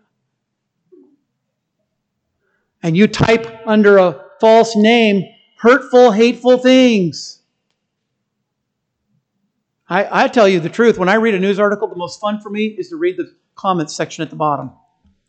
And 2.81 2.97
you 2.97 3.05
type 3.05 3.61
under 3.67 3.99
a 3.99 4.25
false 4.41 4.75
name 4.75 5.25
hurtful, 5.59 6.09
hateful 6.09 6.57
things. 6.57 7.43
I, 9.87 10.25
I 10.25 10.27
tell 10.27 10.47
you 10.47 10.59
the 10.59 10.69
truth, 10.69 10.97
when 10.97 11.09
I 11.09 11.15
read 11.15 11.35
a 11.35 11.39
news 11.39 11.59
article, 11.59 11.87
the 11.87 11.95
most 11.95 12.19
fun 12.19 12.39
for 12.41 12.49
me 12.49 12.65
is 12.65 12.89
to 12.89 12.95
read 12.95 13.17
the 13.17 13.35
comments 13.53 13.95
section 13.95 14.23
at 14.23 14.31
the 14.31 14.35
bottom. 14.35 14.71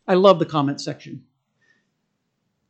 I 0.07 0.15
love 0.15 0.39
the 0.39 0.45
comment 0.45 0.81
section. 0.81 1.25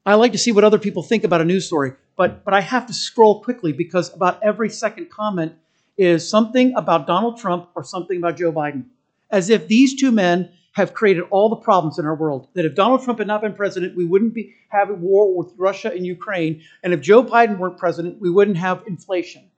I 0.05 0.15
like 0.15 0.33
to 0.33 0.37
see 0.37 0.51
what 0.51 0.63
other 0.63 0.79
people 0.79 1.01
think 1.01 1.23
about 1.23 1.41
a 1.41 1.45
news 1.45 1.65
story, 1.65 1.93
but, 2.17 2.43
but 2.43 2.53
I 2.53 2.61
have 2.61 2.87
to 2.87 2.93
scroll 2.93 3.41
quickly 3.41 3.71
because 3.71 4.13
about 4.13 4.43
every 4.43 4.69
second 4.69 5.09
comment 5.09 5.53
is 5.97 6.29
something 6.29 6.73
about 6.75 7.07
Donald 7.07 7.39
Trump 7.39 7.69
or 7.75 7.83
something 7.83 8.17
about 8.17 8.37
Joe 8.37 8.51
Biden. 8.51 8.85
As 9.29 9.49
if 9.49 9.67
these 9.67 9.99
two 9.99 10.11
men 10.11 10.51
have 10.73 10.93
created 10.93 11.23
all 11.31 11.49
the 11.49 11.55
problems 11.55 11.97
in 11.97 12.05
our 12.05 12.15
world. 12.15 12.49
That 12.53 12.65
if 12.65 12.75
Donald 12.75 13.03
Trump 13.03 13.19
had 13.19 13.27
not 13.27 13.41
been 13.41 13.53
president, 13.53 13.95
we 13.95 14.05
wouldn't 14.05 14.33
be 14.33 14.53
having 14.69 15.01
war 15.01 15.35
with 15.35 15.51
Russia 15.57 15.91
and 15.91 16.05
Ukraine. 16.05 16.61
And 16.83 16.93
if 16.93 17.01
Joe 17.01 17.23
Biden 17.23 17.57
weren't 17.57 17.77
president, 17.77 18.21
we 18.21 18.29
wouldn't 18.29 18.57
have 18.57 18.83
inflation 18.85 19.49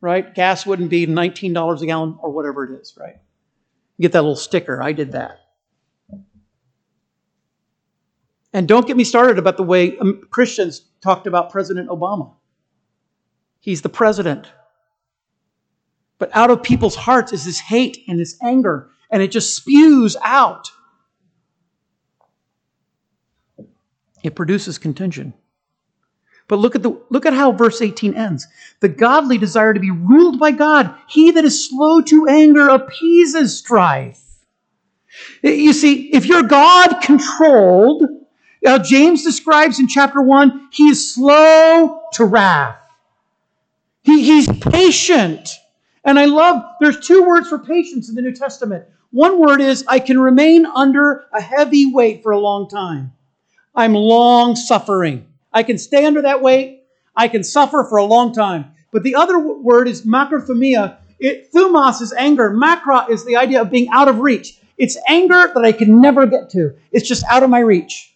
right? 0.00 0.34
Gas 0.34 0.66
wouldn't 0.66 0.90
be 0.90 1.06
$19 1.06 1.82
a 1.82 1.86
gallon 1.86 2.18
or 2.20 2.30
whatever 2.30 2.64
it 2.64 2.80
is, 2.80 2.96
right? 2.98 3.16
You 3.96 4.02
get 4.02 4.12
that 4.12 4.22
little 4.22 4.36
sticker. 4.36 4.82
I 4.82 4.92
did 4.92 5.12
that. 5.12 5.40
And 8.52 8.66
don't 8.66 8.86
get 8.86 8.96
me 8.96 9.04
started 9.04 9.38
about 9.38 9.56
the 9.56 9.62
way 9.62 9.98
um, 9.98 10.26
Christians 10.30 10.82
talked 11.00 11.26
about 11.26 11.50
President 11.50 11.88
Obama. 11.88 12.34
He's 13.60 13.82
the 13.82 13.88
president. 13.88 14.50
But 16.18 16.30
out 16.34 16.50
of 16.50 16.62
people's 16.62 16.96
hearts 16.96 17.32
is 17.32 17.44
this 17.44 17.60
hate 17.60 18.04
and 18.08 18.18
this 18.18 18.36
anger, 18.42 18.90
and 19.10 19.22
it 19.22 19.30
just 19.30 19.54
spews 19.54 20.16
out. 20.22 20.70
It 24.22 24.34
produces 24.34 24.78
contention. 24.78 25.34
But 26.48 26.58
look 26.58 26.74
at 26.74 26.82
the 26.82 26.98
look 27.10 27.26
at 27.26 27.34
how 27.34 27.52
verse 27.52 27.82
18 27.82 28.14
ends. 28.14 28.46
The 28.80 28.88
godly 28.88 29.36
desire 29.36 29.74
to 29.74 29.80
be 29.80 29.90
ruled 29.90 30.38
by 30.38 30.50
God. 30.50 30.94
He 31.06 31.30
that 31.30 31.44
is 31.44 31.68
slow 31.68 32.00
to 32.02 32.26
anger 32.26 32.68
appeases 32.68 33.58
strife. 33.58 34.24
You 35.42 35.72
see, 35.72 36.08
if 36.14 36.26
you're 36.26 36.42
God 36.42 37.00
controlled, 37.02 38.04
uh, 38.66 38.78
James 38.78 39.24
describes 39.24 39.78
in 39.78 39.88
chapter 39.88 40.20
1, 40.20 40.68
he 40.72 40.88
is 40.88 41.14
slow 41.14 42.02
to 42.14 42.24
wrath. 42.24 42.78
He, 44.02 44.24
he's 44.24 44.48
patient. 44.48 45.48
And 46.04 46.18
I 46.18 46.24
love, 46.24 46.64
there's 46.80 47.06
two 47.06 47.24
words 47.24 47.48
for 47.48 47.58
patience 47.58 48.08
in 48.08 48.14
the 48.14 48.22
New 48.22 48.34
Testament. 48.34 48.84
One 49.10 49.38
word 49.38 49.60
is, 49.60 49.84
I 49.88 49.98
can 49.98 50.18
remain 50.18 50.66
under 50.66 51.26
a 51.32 51.40
heavy 51.40 51.92
weight 51.92 52.22
for 52.22 52.32
a 52.32 52.38
long 52.38 52.68
time. 52.68 53.12
I'm 53.74 53.94
long 53.94 54.56
suffering. 54.56 55.27
I 55.52 55.62
can 55.62 55.78
stay 55.78 56.04
under 56.04 56.22
that 56.22 56.42
weight. 56.42 56.84
I 57.16 57.28
can 57.28 57.42
suffer 57.42 57.84
for 57.88 57.98
a 57.98 58.04
long 58.04 58.32
time. 58.32 58.72
But 58.92 59.02
the 59.02 59.14
other 59.14 59.38
word 59.38 59.88
is 59.88 60.06
makrothumia. 60.06 60.98
It, 61.18 61.52
thumos 61.52 62.00
is 62.00 62.12
anger. 62.12 62.50
Makra 62.50 63.10
is 63.10 63.24
the 63.24 63.36
idea 63.36 63.60
of 63.60 63.70
being 63.70 63.88
out 63.90 64.08
of 64.08 64.20
reach. 64.20 64.58
It's 64.76 64.96
anger 65.08 65.50
that 65.54 65.64
I 65.64 65.72
can 65.72 66.00
never 66.00 66.26
get 66.26 66.50
to. 66.50 66.76
It's 66.92 67.08
just 67.08 67.24
out 67.24 67.42
of 67.42 67.50
my 67.50 67.58
reach. 67.58 68.14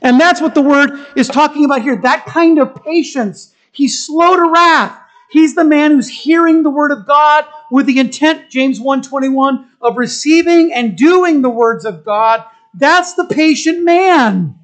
And 0.00 0.18
that's 0.18 0.40
what 0.40 0.54
the 0.54 0.62
word 0.62 1.06
is 1.16 1.28
talking 1.28 1.64
about 1.64 1.82
here. 1.82 1.96
That 1.96 2.24
kind 2.24 2.58
of 2.58 2.82
patience. 2.84 3.52
He's 3.72 4.06
slow 4.06 4.36
to 4.36 4.50
wrath. 4.50 4.98
He's 5.30 5.54
the 5.54 5.64
man 5.64 5.92
who's 5.92 6.08
hearing 6.08 6.62
the 6.62 6.70
word 6.70 6.92
of 6.92 7.06
God 7.06 7.44
with 7.70 7.86
the 7.86 7.98
intent, 7.98 8.50
James 8.50 8.78
1:21, 8.78 9.66
of 9.80 9.96
receiving 9.96 10.72
and 10.72 10.96
doing 10.96 11.42
the 11.42 11.50
words 11.50 11.84
of 11.84 12.04
God. 12.04 12.44
That's 12.74 13.14
the 13.14 13.24
patient 13.24 13.82
man. 13.82 14.56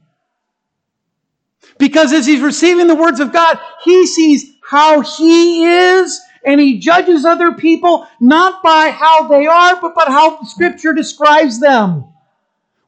Because 1.78 2.12
as 2.12 2.26
he's 2.26 2.40
receiving 2.40 2.86
the 2.86 2.94
words 2.94 3.20
of 3.20 3.32
God, 3.32 3.58
he 3.84 4.06
sees 4.06 4.54
how 4.68 5.00
he 5.00 5.64
is 5.64 6.20
and 6.44 6.60
he 6.60 6.78
judges 6.78 7.24
other 7.24 7.52
people 7.52 8.06
not 8.20 8.62
by 8.62 8.90
how 8.90 9.28
they 9.28 9.46
are, 9.46 9.80
but 9.80 9.94
by 9.94 10.04
how 10.06 10.42
Scripture 10.42 10.92
describes 10.92 11.60
them. 11.60 12.04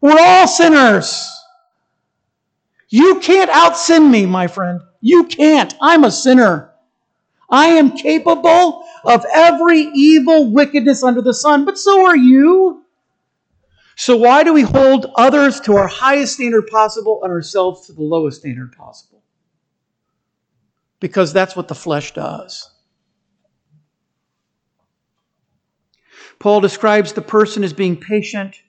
We're 0.00 0.18
all 0.18 0.48
sinners. 0.48 1.28
You 2.88 3.20
can't 3.20 3.50
out 3.50 3.76
sin 3.76 4.10
me, 4.10 4.26
my 4.26 4.46
friend. 4.46 4.80
You 5.00 5.24
can't. 5.24 5.74
I'm 5.80 6.04
a 6.04 6.10
sinner. 6.10 6.72
I 7.48 7.66
am 7.68 7.96
capable 7.96 8.84
of 9.04 9.24
every 9.32 9.80
evil 9.94 10.52
wickedness 10.52 11.02
under 11.02 11.22
the 11.22 11.34
sun, 11.34 11.64
but 11.64 11.78
so 11.78 12.06
are 12.06 12.16
you. 12.16 12.79
So, 14.00 14.16
why 14.16 14.44
do 14.44 14.54
we 14.54 14.62
hold 14.62 15.12
others 15.16 15.60
to 15.60 15.76
our 15.76 15.86
highest 15.86 16.32
standard 16.32 16.68
possible 16.68 17.22
and 17.22 17.30
ourselves 17.30 17.86
to 17.86 17.92
the 17.92 18.00
lowest 18.00 18.40
standard 18.40 18.72
possible? 18.74 19.22
Because 21.00 21.34
that's 21.34 21.54
what 21.54 21.68
the 21.68 21.74
flesh 21.74 22.14
does. 22.14 22.70
Paul 26.38 26.62
describes 26.62 27.12
the 27.12 27.20
person 27.20 27.62
as 27.62 27.74
being 27.74 27.94
patient. 27.94 28.62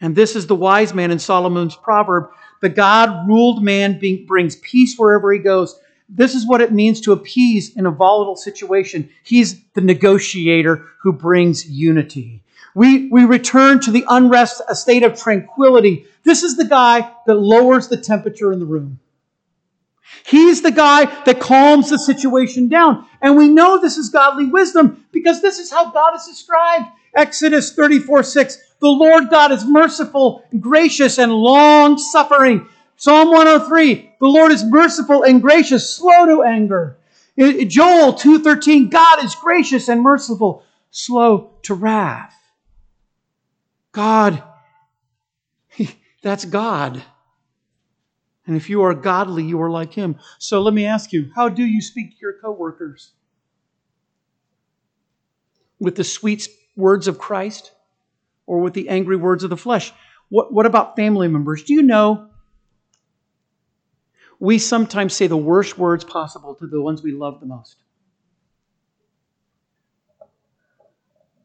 And 0.00 0.16
this 0.16 0.36
is 0.36 0.46
the 0.46 0.56
wise 0.56 0.94
man 0.94 1.10
in 1.10 1.18
Solomon's 1.18 1.76
proverb 1.76 2.30
the 2.62 2.70
God 2.70 3.28
ruled 3.28 3.62
man 3.62 4.00
brings 4.26 4.56
peace 4.56 4.96
wherever 4.96 5.30
he 5.30 5.38
goes. 5.38 5.78
This 6.08 6.34
is 6.34 6.46
what 6.46 6.62
it 6.62 6.72
means 6.72 7.02
to 7.02 7.12
appease 7.12 7.76
in 7.76 7.84
a 7.84 7.90
volatile 7.90 8.36
situation. 8.36 9.10
He's 9.22 9.62
the 9.74 9.82
negotiator 9.82 10.86
who 11.02 11.12
brings 11.12 11.68
unity. 11.68 12.42
We, 12.76 13.08
we 13.08 13.24
return 13.24 13.80
to 13.80 13.90
the 13.90 14.04
unrest, 14.06 14.60
a 14.68 14.74
state 14.74 15.02
of 15.02 15.18
tranquility. 15.18 16.04
This 16.24 16.42
is 16.42 16.58
the 16.58 16.66
guy 16.66 17.10
that 17.26 17.34
lowers 17.34 17.88
the 17.88 17.96
temperature 17.96 18.52
in 18.52 18.58
the 18.58 18.66
room. 18.66 19.00
He's 20.26 20.60
the 20.60 20.70
guy 20.72 21.06
that 21.24 21.40
calms 21.40 21.88
the 21.88 21.98
situation 21.98 22.68
down. 22.68 23.06
And 23.22 23.34
we 23.34 23.48
know 23.48 23.80
this 23.80 23.96
is 23.96 24.10
godly 24.10 24.44
wisdom 24.44 25.06
because 25.10 25.40
this 25.40 25.58
is 25.58 25.70
how 25.70 25.90
God 25.90 26.16
is 26.16 26.26
described. 26.26 26.84
Exodus 27.14 27.72
34 27.72 28.22
6. 28.22 28.58
The 28.80 28.88
Lord 28.88 29.30
God 29.30 29.52
is 29.52 29.64
merciful, 29.64 30.44
gracious, 30.60 31.16
and 31.16 31.32
long 31.32 31.96
suffering. 31.96 32.68
Psalm 32.96 33.30
103. 33.30 34.16
The 34.20 34.26
Lord 34.26 34.52
is 34.52 34.62
merciful 34.62 35.22
and 35.22 35.40
gracious, 35.40 35.96
slow 35.96 36.26
to 36.26 36.42
anger. 36.42 36.98
Joel 37.38 38.12
2:13 38.12 38.90
God 38.90 39.24
is 39.24 39.34
gracious 39.34 39.88
and 39.88 40.02
merciful, 40.02 40.62
slow 40.90 41.52
to 41.62 41.72
wrath. 41.72 42.35
God, 43.96 44.42
that's 46.22 46.44
God. 46.44 47.02
And 48.46 48.54
if 48.54 48.68
you 48.68 48.82
are 48.82 48.92
godly, 48.92 49.42
you 49.42 49.62
are 49.62 49.70
like 49.70 49.94
him. 49.94 50.18
So 50.38 50.60
let 50.60 50.74
me 50.74 50.84
ask 50.84 51.14
you, 51.14 51.30
how 51.34 51.48
do 51.48 51.64
you 51.64 51.80
speak 51.80 52.10
to 52.10 52.16
your 52.20 52.34
coworkers? 52.34 53.12
With 55.80 55.96
the 55.96 56.04
sweet 56.04 56.46
words 56.76 57.08
of 57.08 57.16
Christ 57.16 57.72
or 58.44 58.60
with 58.60 58.74
the 58.74 58.90
angry 58.90 59.16
words 59.16 59.44
of 59.44 59.48
the 59.48 59.56
flesh? 59.56 59.94
What, 60.28 60.52
what 60.52 60.66
about 60.66 60.94
family 60.94 61.26
members? 61.26 61.62
Do 61.62 61.72
you 61.72 61.82
know 61.82 62.28
we 64.38 64.58
sometimes 64.58 65.14
say 65.14 65.26
the 65.26 65.38
worst 65.38 65.78
words 65.78 66.04
possible 66.04 66.54
to 66.56 66.66
the 66.66 66.82
ones 66.82 67.02
we 67.02 67.12
love 67.12 67.40
the 67.40 67.46
most? 67.46 67.76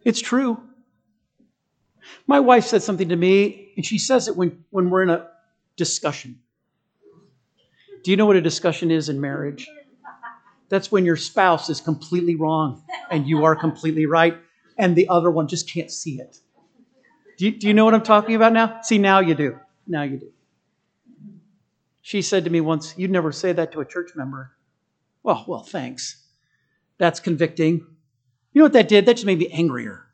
It's 0.03 0.19
true. 0.19 0.61
My 2.27 2.39
wife 2.39 2.65
said 2.65 2.83
something 2.83 3.09
to 3.09 3.15
me, 3.15 3.73
and 3.75 3.85
she 3.85 3.97
says 3.97 4.27
it 4.27 4.35
when, 4.35 4.63
when 4.69 4.89
we're 4.89 5.03
in 5.03 5.09
a 5.09 5.27
discussion. 5.75 6.39
Do 8.03 8.11
you 8.11 8.17
know 8.17 8.25
what 8.25 8.35
a 8.35 8.41
discussion 8.41 8.91
is 8.91 9.09
in 9.09 9.21
marriage? 9.21 9.67
That's 10.69 10.91
when 10.91 11.05
your 11.05 11.17
spouse 11.17 11.69
is 11.69 11.81
completely 11.81 12.35
wrong 12.35 12.83
and 13.09 13.27
you 13.27 13.43
are 13.43 13.55
completely 13.55 14.05
right, 14.05 14.37
and 14.77 14.95
the 14.95 15.09
other 15.09 15.29
one 15.29 15.47
just 15.47 15.69
can't 15.69 15.91
see 15.91 16.19
it. 16.19 16.37
Do 17.37 17.45
you, 17.45 17.51
do 17.51 17.67
you 17.67 17.73
know 17.73 17.85
what 17.85 17.93
I'm 17.93 18.03
talking 18.03 18.35
about 18.35 18.53
now? 18.53 18.81
See, 18.81 18.97
now 18.97 19.19
you 19.19 19.35
do. 19.35 19.59
Now 19.87 20.03
you 20.03 20.17
do. 20.17 20.31
She 22.01 22.21
said 22.21 22.43
to 22.45 22.49
me 22.49 22.61
once, 22.61 22.93
You'd 22.97 23.11
never 23.11 23.31
say 23.31 23.51
that 23.51 23.71
to 23.73 23.81
a 23.81 23.85
church 23.85 24.11
member. 24.15 24.51
Well, 25.23 25.43
well, 25.47 25.63
thanks. 25.63 26.25
That's 26.97 27.19
convicting. 27.19 27.85
You 28.53 28.59
know 28.59 28.65
what 28.65 28.73
that 28.73 28.87
did? 28.87 29.05
That 29.05 29.13
just 29.15 29.25
made 29.25 29.39
me 29.39 29.49
angrier. 29.49 30.05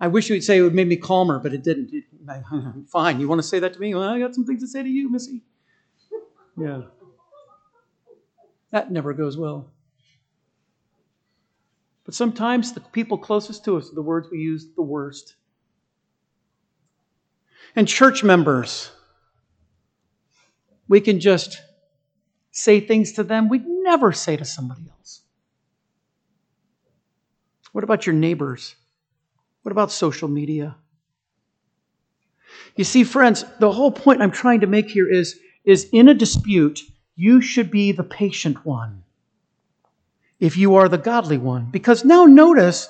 I 0.00 0.08
wish 0.08 0.28
you 0.28 0.36
would 0.36 0.44
say 0.44 0.58
it 0.58 0.62
would 0.62 0.74
make 0.74 0.86
me 0.86 0.96
calmer, 0.96 1.38
but 1.38 1.52
it 1.52 1.64
didn't. 1.64 1.90
It, 1.92 2.04
fine. 2.88 3.20
You 3.20 3.28
want 3.28 3.40
to 3.40 3.46
say 3.46 3.58
that 3.58 3.74
to 3.74 3.80
me? 3.80 3.94
Well, 3.94 4.08
I 4.08 4.18
got 4.18 4.34
some 4.34 4.44
things 4.44 4.62
to 4.62 4.68
say 4.68 4.82
to 4.82 4.88
you, 4.88 5.10
Missy. 5.10 5.42
Yeah. 6.56 6.82
That 8.70 8.92
never 8.92 9.12
goes 9.12 9.36
well. 9.36 9.70
But 12.04 12.14
sometimes 12.14 12.72
the 12.72 12.80
people 12.80 13.18
closest 13.18 13.64
to 13.64 13.76
us 13.76 13.90
are 13.90 13.94
the 13.94 14.02
words 14.02 14.28
we 14.30 14.38
use 14.38 14.66
the 14.74 14.82
worst. 14.82 15.34
And 17.76 17.86
church 17.86 18.24
members, 18.24 18.90
we 20.88 21.00
can 21.00 21.20
just 21.20 21.60
say 22.50 22.80
things 22.80 23.12
to 23.12 23.22
them 23.22 23.48
we'd 23.48 23.66
never 23.66 24.12
say 24.12 24.36
to 24.36 24.44
somebody 24.44 24.88
else. 24.90 25.22
What 27.72 27.84
about 27.84 28.06
your 28.06 28.14
neighbors? 28.14 28.74
What 29.68 29.72
about 29.72 29.92
social 29.92 30.28
media? 30.28 30.76
You 32.74 32.84
see, 32.84 33.04
friends, 33.04 33.44
the 33.60 33.70
whole 33.70 33.90
point 33.90 34.22
I'm 34.22 34.30
trying 34.30 34.60
to 34.60 34.66
make 34.66 34.88
here 34.88 35.06
is, 35.06 35.38
is 35.62 35.90
in 35.92 36.08
a 36.08 36.14
dispute, 36.14 36.80
you 37.16 37.42
should 37.42 37.70
be 37.70 37.92
the 37.92 38.02
patient 38.02 38.64
one 38.64 39.02
if 40.40 40.56
you 40.56 40.76
are 40.76 40.88
the 40.88 40.96
godly 40.96 41.36
one. 41.36 41.66
Because 41.70 42.02
now 42.02 42.24
notice, 42.24 42.88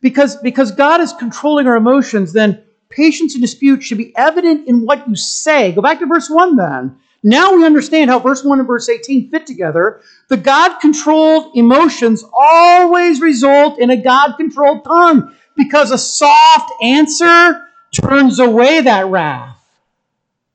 because, 0.00 0.36
because 0.36 0.70
God 0.70 1.00
is 1.00 1.12
controlling 1.14 1.66
our 1.66 1.74
emotions, 1.74 2.32
then 2.32 2.62
patience 2.90 3.34
in 3.34 3.40
dispute 3.40 3.82
should 3.82 3.98
be 3.98 4.16
evident 4.16 4.68
in 4.68 4.86
what 4.86 5.08
you 5.08 5.16
say. 5.16 5.72
Go 5.72 5.82
back 5.82 5.98
to 5.98 6.06
verse 6.06 6.30
1 6.30 6.54
then. 6.54 6.96
Now 7.24 7.56
we 7.56 7.66
understand 7.66 8.08
how 8.08 8.20
verse 8.20 8.44
1 8.44 8.60
and 8.60 8.68
verse 8.68 8.88
18 8.88 9.30
fit 9.30 9.48
together. 9.48 10.00
The 10.28 10.36
God 10.36 10.78
controlled 10.78 11.56
emotions 11.56 12.24
always 12.32 13.20
result 13.20 13.80
in 13.80 13.90
a 13.90 13.96
God 13.96 14.36
controlled 14.36 14.84
tongue 14.84 15.34
because 15.60 15.90
a 15.90 15.98
soft 15.98 16.72
answer 16.82 17.66
turns 17.92 18.38
away 18.38 18.80
that 18.80 19.06
wrath. 19.06 19.56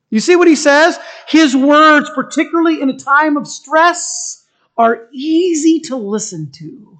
You 0.09 0.19
see 0.19 0.35
what 0.35 0.47
he 0.47 0.55
says? 0.55 0.97
His 1.27 1.55
words, 1.55 2.09
particularly 2.15 2.81
in 2.81 2.89
a 2.89 2.97
time 2.97 3.37
of 3.37 3.47
stress, 3.47 4.45
are 4.77 5.07
easy 5.11 5.79
to 5.81 5.95
listen 5.95 6.51
to. 6.53 6.99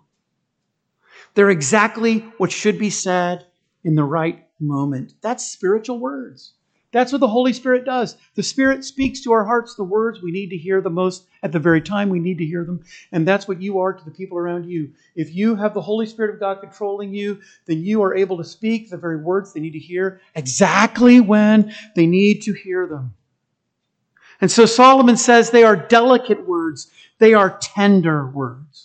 They're 1.33 1.49
exactly 1.49 2.19
what 2.37 2.51
should 2.51 2.77
be 2.77 2.89
said 2.89 3.45
in 3.83 3.95
the 3.95 4.03
right 4.03 4.45
moment. 4.59 5.13
That's 5.21 5.45
spiritual 5.45 5.99
words. 5.99 6.53
That's 6.95 7.11
what 7.11 7.19
the 7.19 7.27
Holy 7.27 7.51
Spirit 7.51 7.83
does. 7.83 8.15
The 8.35 8.41
Spirit 8.41 8.85
speaks 8.85 9.19
to 9.23 9.33
our 9.33 9.43
hearts 9.43 9.75
the 9.75 9.83
words 9.83 10.21
we 10.21 10.31
need 10.31 10.51
to 10.51 10.57
hear 10.57 10.79
the 10.79 10.89
most 10.89 11.25
at 11.43 11.51
the 11.51 11.59
very 11.59 11.81
time 11.81 12.07
we 12.07 12.21
need 12.21 12.37
to 12.37 12.45
hear 12.45 12.63
them. 12.63 12.85
And 13.11 13.27
that's 13.27 13.49
what 13.49 13.61
you 13.61 13.79
are 13.79 13.91
to 13.91 14.05
the 14.05 14.11
people 14.11 14.37
around 14.37 14.69
you. 14.69 14.93
If 15.13 15.35
you 15.35 15.55
have 15.55 15.73
the 15.73 15.81
Holy 15.81 16.05
Spirit 16.05 16.33
of 16.33 16.39
God 16.39 16.61
controlling 16.61 17.13
you, 17.13 17.41
then 17.65 17.83
you 17.83 18.01
are 18.01 18.15
able 18.15 18.37
to 18.37 18.45
speak 18.45 18.89
the 18.89 18.95
very 18.95 19.17
words 19.17 19.51
they 19.51 19.59
need 19.59 19.73
to 19.73 19.77
hear 19.77 20.21
exactly 20.35 21.19
when 21.19 21.75
they 21.97 22.07
need 22.07 22.43
to 22.43 22.53
hear 22.53 22.87
them. 22.87 23.13
And 24.39 24.49
so 24.49 24.65
Solomon 24.65 25.17
says 25.17 25.49
they 25.49 25.65
are 25.65 25.75
delicate 25.75 26.47
words, 26.47 26.89
they 27.19 27.33
are 27.33 27.57
tender 27.59 28.25
words. 28.25 28.84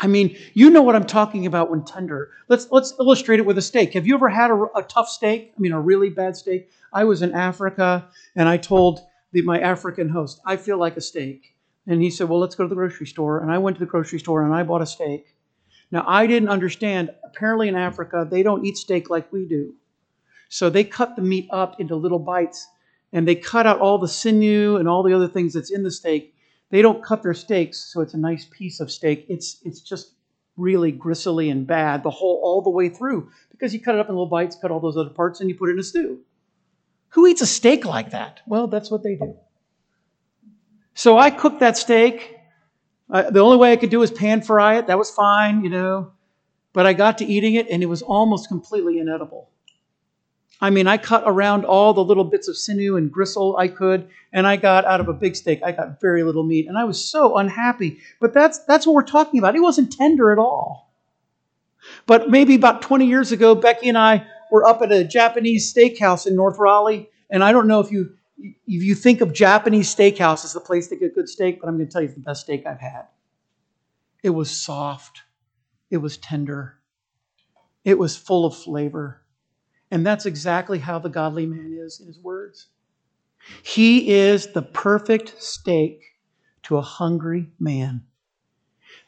I 0.00 0.06
mean, 0.06 0.36
you 0.54 0.70
know 0.70 0.80
what 0.80 0.96
I'm 0.96 1.04
talking 1.04 1.44
about 1.44 1.70
when 1.70 1.84
tender. 1.84 2.30
Let's 2.48 2.68
let's 2.70 2.94
illustrate 2.98 3.38
it 3.38 3.44
with 3.44 3.58
a 3.58 3.62
steak. 3.62 3.92
Have 3.92 4.06
you 4.06 4.14
ever 4.14 4.30
had 4.30 4.50
a, 4.50 4.66
a 4.74 4.82
tough 4.82 5.10
steak? 5.10 5.52
I 5.56 5.60
mean, 5.60 5.72
a 5.72 5.80
really 5.80 6.08
bad 6.08 6.36
steak. 6.36 6.70
I 6.92 7.04
was 7.04 7.20
in 7.20 7.32
Africa, 7.34 8.08
and 8.34 8.48
I 8.48 8.56
told 8.56 9.00
the, 9.32 9.42
my 9.42 9.60
African 9.60 10.08
host, 10.08 10.40
"I 10.46 10.56
feel 10.56 10.78
like 10.78 10.96
a 10.96 11.02
steak," 11.02 11.54
and 11.86 12.00
he 12.00 12.10
said, 12.10 12.30
"Well, 12.30 12.40
let's 12.40 12.54
go 12.54 12.64
to 12.64 12.68
the 12.68 12.74
grocery 12.74 13.06
store." 13.06 13.40
And 13.40 13.52
I 13.52 13.58
went 13.58 13.76
to 13.76 13.80
the 13.80 13.90
grocery 13.90 14.18
store 14.18 14.42
and 14.42 14.54
I 14.54 14.62
bought 14.62 14.80
a 14.80 14.86
steak. 14.86 15.26
Now, 15.90 16.04
I 16.06 16.26
didn't 16.26 16.48
understand. 16.48 17.10
Apparently, 17.22 17.68
in 17.68 17.76
Africa, 17.76 18.26
they 18.28 18.42
don't 18.42 18.64
eat 18.64 18.78
steak 18.78 19.10
like 19.10 19.30
we 19.30 19.46
do, 19.46 19.74
so 20.48 20.70
they 20.70 20.84
cut 20.84 21.14
the 21.14 21.22
meat 21.22 21.46
up 21.50 21.78
into 21.78 21.94
little 21.94 22.18
bites, 22.18 22.66
and 23.12 23.28
they 23.28 23.34
cut 23.34 23.66
out 23.66 23.80
all 23.80 23.98
the 23.98 24.08
sinew 24.08 24.76
and 24.76 24.88
all 24.88 25.02
the 25.02 25.12
other 25.12 25.28
things 25.28 25.52
that's 25.52 25.70
in 25.70 25.82
the 25.82 25.90
steak 25.90 26.34
they 26.70 26.82
don't 26.82 27.02
cut 27.02 27.22
their 27.22 27.34
steaks 27.34 27.78
so 27.78 28.00
it's 28.00 28.14
a 28.14 28.18
nice 28.18 28.46
piece 28.50 28.80
of 28.80 28.90
steak. 28.90 29.26
It's 29.28 29.60
it's 29.64 29.80
just 29.80 30.14
really 30.56 30.92
gristly 30.92 31.50
and 31.50 31.66
bad 31.66 32.02
the 32.02 32.10
whole 32.10 32.40
all 32.42 32.62
the 32.62 32.70
way 32.70 32.88
through 32.88 33.30
because 33.50 33.72
you 33.74 33.80
cut 33.80 33.94
it 33.94 34.00
up 34.00 34.08
in 34.08 34.14
little 34.14 34.26
bites, 34.26 34.56
cut 34.60 34.70
all 34.70 34.80
those 34.80 34.96
other 34.96 35.10
parts, 35.10 35.40
and 35.40 35.48
you 35.48 35.56
put 35.56 35.68
it 35.68 35.72
in 35.72 35.78
a 35.78 35.82
stew. 35.82 36.20
Who 37.10 37.26
eats 37.26 37.42
a 37.42 37.46
steak 37.46 37.84
like 37.84 38.10
that? 38.10 38.40
Well, 38.46 38.68
that's 38.68 38.90
what 38.90 39.02
they 39.02 39.16
do. 39.16 39.36
So 40.94 41.18
I 41.18 41.30
cooked 41.30 41.60
that 41.60 41.76
steak. 41.76 42.36
Uh, 43.08 43.30
the 43.30 43.40
only 43.40 43.56
way 43.56 43.72
I 43.72 43.76
could 43.76 43.90
do 43.90 43.98
was 43.98 44.10
pan 44.10 44.42
fry 44.42 44.78
it. 44.78 44.86
That 44.86 44.98
was 44.98 45.10
fine, 45.10 45.64
you 45.64 45.70
know. 45.70 46.12
But 46.72 46.86
I 46.86 46.92
got 46.92 47.18
to 47.18 47.24
eating 47.24 47.54
it, 47.54 47.68
and 47.68 47.82
it 47.82 47.86
was 47.86 48.02
almost 48.02 48.48
completely 48.48 48.98
inedible. 48.98 49.49
I 50.60 50.70
mean, 50.70 50.86
I 50.86 50.98
cut 50.98 51.22
around 51.26 51.64
all 51.64 51.94
the 51.94 52.04
little 52.04 52.24
bits 52.24 52.46
of 52.46 52.56
sinew 52.56 52.96
and 52.96 53.10
gristle 53.10 53.56
I 53.56 53.68
could, 53.68 54.08
and 54.32 54.46
I 54.46 54.56
got 54.56 54.84
out 54.84 55.00
of 55.00 55.08
a 55.08 55.14
big 55.14 55.34
steak, 55.34 55.60
I 55.64 55.72
got 55.72 56.00
very 56.00 56.22
little 56.22 56.42
meat, 56.42 56.66
and 56.68 56.76
I 56.76 56.84
was 56.84 57.02
so 57.02 57.38
unhappy. 57.38 57.98
But 58.20 58.34
that's 58.34 58.58
that's 58.64 58.86
what 58.86 58.94
we're 58.94 59.02
talking 59.02 59.38
about. 59.38 59.56
It 59.56 59.60
wasn't 59.60 59.92
tender 59.92 60.30
at 60.32 60.38
all. 60.38 60.92
But 62.06 62.28
maybe 62.28 62.54
about 62.54 62.82
20 62.82 63.06
years 63.06 63.32
ago, 63.32 63.54
Becky 63.54 63.88
and 63.88 63.96
I 63.96 64.26
were 64.50 64.66
up 64.66 64.82
at 64.82 64.92
a 64.92 65.02
Japanese 65.02 65.72
steakhouse 65.72 66.26
in 66.26 66.36
North 66.36 66.58
Raleigh, 66.58 67.08
and 67.30 67.42
I 67.42 67.52
don't 67.52 67.66
know 67.66 67.80
if 67.80 67.90
you 67.90 68.16
if 68.36 68.82
you 68.82 68.94
think 68.94 69.20
of 69.20 69.32
Japanese 69.32 69.94
steakhouse 69.94 70.44
as 70.44 70.52
the 70.52 70.60
place 70.60 70.88
to 70.88 70.96
get 70.96 71.14
good 71.14 71.28
steak, 71.28 71.60
but 71.60 71.68
I'm 71.68 71.76
going 71.76 71.86
to 71.86 71.92
tell 71.92 72.02
you 72.02 72.08
it's 72.08 72.14
the 72.14 72.22
best 72.22 72.42
steak 72.42 72.66
I've 72.66 72.80
had. 72.80 73.04
It 74.22 74.30
was 74.30 74.50
soft. 74.50 75.22
It 75.90 75.98
was 75.98 76.16
tender. 76.16 76.78
It 77.84 77.98
was 77.98 78.16
full 78.16 78.44
of 78.44 78.56
flavor. 78.56 79.19
And 79.90 80.06
that's 80.06 80.26
exactly 80.26 80.78
how 80.78 80.98
the 80.98 81.08
godly 81.08 81.46
man 81.46 81.76
is 81.78 82.00
in 82.00 82.06
his 82.06 82.18
words. 82.18 82.68
He 83.62 84.10
is 84.10 84.52
the 84.52 84.62
perfect 84.62 85.42
steak 85.42 86.02
to 86.64 86.76
a 86.76 86.82
hungry 86.82 87.48
man. 87.58 88.04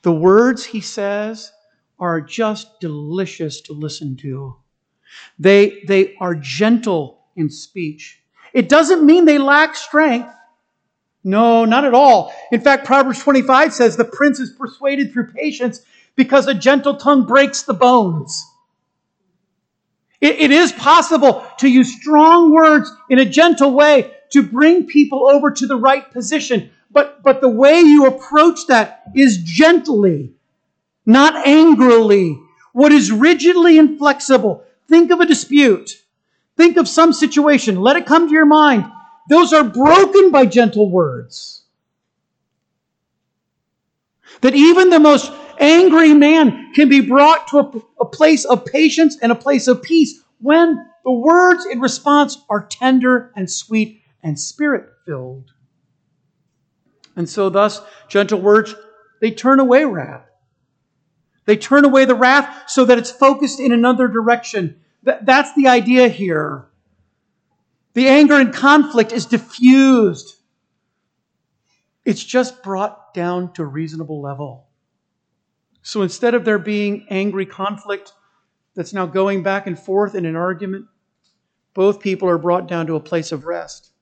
The 0.03 0.13
words 0.13 0.65
he 0.65 0.81
says 0.81 1.53
are 1.99 2.21
just 2.21 2.81
delicious 2.81 3.61
to 3.63 3.73
listen 3.73 4.17
to. 4.17 4.57
They, 5.39 5.83
they 5.87 6.17
are 6.17 6.35
gentle 6.35 7.21
in 7.37 7.51
speech. 7.51 8.21
It 8.53 8.69
doesn't 8.69 9.07
mean 9.07 9.25
they 9.25 9.39
lack 9.39 9.77
strength. 9.77 10.33
No, 11.25 11.65
not 11.65 11.85
at 11.85 11.95
all. 11.95 12.35
In 12.51 12.61
fact, 12.61 12.85
Proverbs 12.85 13.23
25 13.23 13.73
says 13.73 13.97
the 13.97 14.05
prince 14.05 14.41
is 14.41 14.51
persuaded 14.51 15.13
through 15.13 15.33
patience 15.33 15.83
because 16.17 16.49
a 16.49 16.55
gentle 16.55 16.97
tongue 16.97 17.25
breaks 17.25 17.63
the 17.63 17.75
bones. 17.75 18.45
It, 20.23 20.39
it 20.39 20.51
is 20.53 20.73
possible 20.73 21.45
to 21.59 21.69
use 21.69 22.01
strong 22.01 22.55
words 22.55 22.91
in 23.11 23.19
a 23.19 23.27
gentle 23.27 23.73
way 23.73 24.15
to 24.31 24.43
bring 24.43 24.87
people 24.87 25.29
over 25.29 25.51
to 25.51 25.67
the 25.67 25.77
right 25.77 26.11
position. 26.11 26.71
But, 26.91 27.23
but 27.23 27.41
the 27.41 27.49
way 27.49 27.81
you 27.81 28.07
approach 28.07 28.67
that 28.69 29.03
is 29.15 29.39
gently, 29.39 30.33
not 31.05 31.47
angrily. 31.47 32.39
What 32.73 32.93
is 32.93 33.13
rigidly 33.13 33.77
inflexible. 33.79 34.65
Think 34.89 35.11
of 35.11 35.21
a 35.21 35.27
dispute. 35.27 36.03
Think 36.57 36.77
of 36.77 36.89
some 36.89 37.13
situation. 37.13 37.81
Let 37.81 37.97
it 37.97 38.07
come 38.07 38.29
to 38.29 38.33
your 38.33 38.47
mind. 38.47 38.85
Those 39.29 39.53
are 39.53 39.65
broken 39.65 40.31
by 40.31 40.47
gentle 40.47 40.89
words. 40.89 41.62
That 44.43 44.55
even 44.55 44.91
the 44.91 45.01
most 45.01 45.33
angry 45.59 46.13
man 46.13 46.73
can 46.75 46.89
be 46.89 47.01
brought 47.01 47.49
to 47.49 47.59
a, 47.59 48.03
a 48.03 48.05
place 48.05 48.45
of 48.45 48.65
patience 48.65 49.17
and 49.23 49.33
a 49.33 49.37
place 49.37 49.69
of 49.69 49.83
peace 49.83 50.21
when 50.41 50.87
the 51.05 51.13
words 51.13 51.65
in 51.67 51.81
response 51.81 52.39
are 52.49 52.67
tender 52.67 53.33
and 53.37 53.51
sweet 53.51 54.03
and 54.23 54.39
spirit 54.39 54.89
filled. 55.07 55.53
And 57.17 57.29
so, 57.29 57.49
thus, 57.49 57.81
gentle 58.09 58.41
words, 58.41 58.75
they 59.21 59.31
turn 59.31 59.61
away 59.61 59.85
wrath. 59.85 60.27
They 61.45 61.57
turn 61.57 61.85
away 61.85 62.05
the 62.05 62.15
wrath 62.15 62.71
so 62.71 62.85
that 62.85 62.99
it's 62.99 63.11
focused 63.11 63.61
in 63.61 63.73
another 63.73 64.09
direction. 64.09 64.81
That's 65.03 65.55
the 65.55 65.69
idea 65.69 66.09
here. 66.09 66.67
The 67.95 68.09
anger 68.09 68.35
and 68.35 68.55
conflict 68.55 69.13
is 69.13 69.27
diffused. 69.27 70.37
It's 72.05 72.23
just 72.23 72.63
brought 72.63 73.15
down 73.15 73.53
to 73.55 73.63
a 73.63 73.67
reasonable 73.67 74.21
level. 74.21 74.69
So 75.83 76.03
instead 76.03 76.35
of 76.35 76.45
there 76.45 76.59
being 76.59 77.07
angry 77.11 77.47
conflict 77.47 78.13
that's 78.75 78.93
now 78.93 79.07
going 79.07 79.43
back 79.43 79.67
and 79.67 79.79
forth 79.79 80.15
in 80.15 80.25
an 80.25 80.37
argument, 80.37 80.87
both 81.75 82.01
people 82.01 82.29
are 82.29 82.39
brought 82.39 82.69
down 82.69 82.87
to 82.87 82.97
a 82.97 83.01
place 83.01 83.33
of 83.33 83.45
rest 83.45 83.93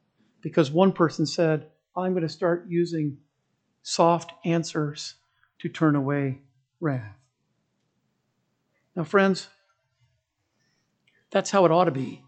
because 0.40 0.70
one 0.70 0.92
person 0.92 1.26
said, 1.26 1.66
I'm 1.96 2.12
going 2.12 2.22
to 2.22 2.28
start 2.28 2.66
using 2.68 3.18
soft 3.82 4.32
answers 4.44 5.14
to 5.60 5.68
turn 5.68 5.94
away 5.94 6.40
wrath. 6.80 7.16
Now, 8.96 9.04
friends, 9.04 9.48
that's 11.30 11.50
how 11.50 11.64
it 11.64 11.70
ought 11.70 11.84
to 11.84 11.90
be. 11.90 12.24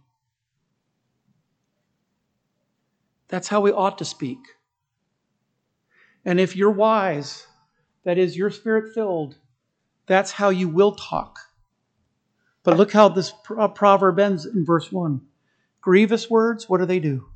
That's 3.28 3.48
how 3.48 3.60
we 3.60 3.72
ought 3.72 3.98
to 3.98 4.04
speak. 4.04 4.38
And 6.24 6.38
if 6.38 6.56
you're 6.56 6.70
wise, 6.70 7.46
that 8.04 8.18
is, 8.18 8.36
you're 8.36 8.50
spirit 8.50 8.94
filled, 8.94 9.36
that's 10.06 10.32
how 10.32 10.50
you 10.50 10.68
will 10.68 10.92
talk. 10.92 11.38
But 12.62 12.76
look 12.76 12.92
how 12.92 13.08
this 13.08 13.32
uh, 13.56 13.68
proverb 13.68 14.18
ends 14.18 14.46
in 14.46 14.64
verse 14.64 14.92
1. 14.92 15.20
Grievous 15.80 16.30
words, 16.30 16.68
what 16.68 16.78
do 16.78 16.86
they 16.86 17.00
do? 17.00 17.26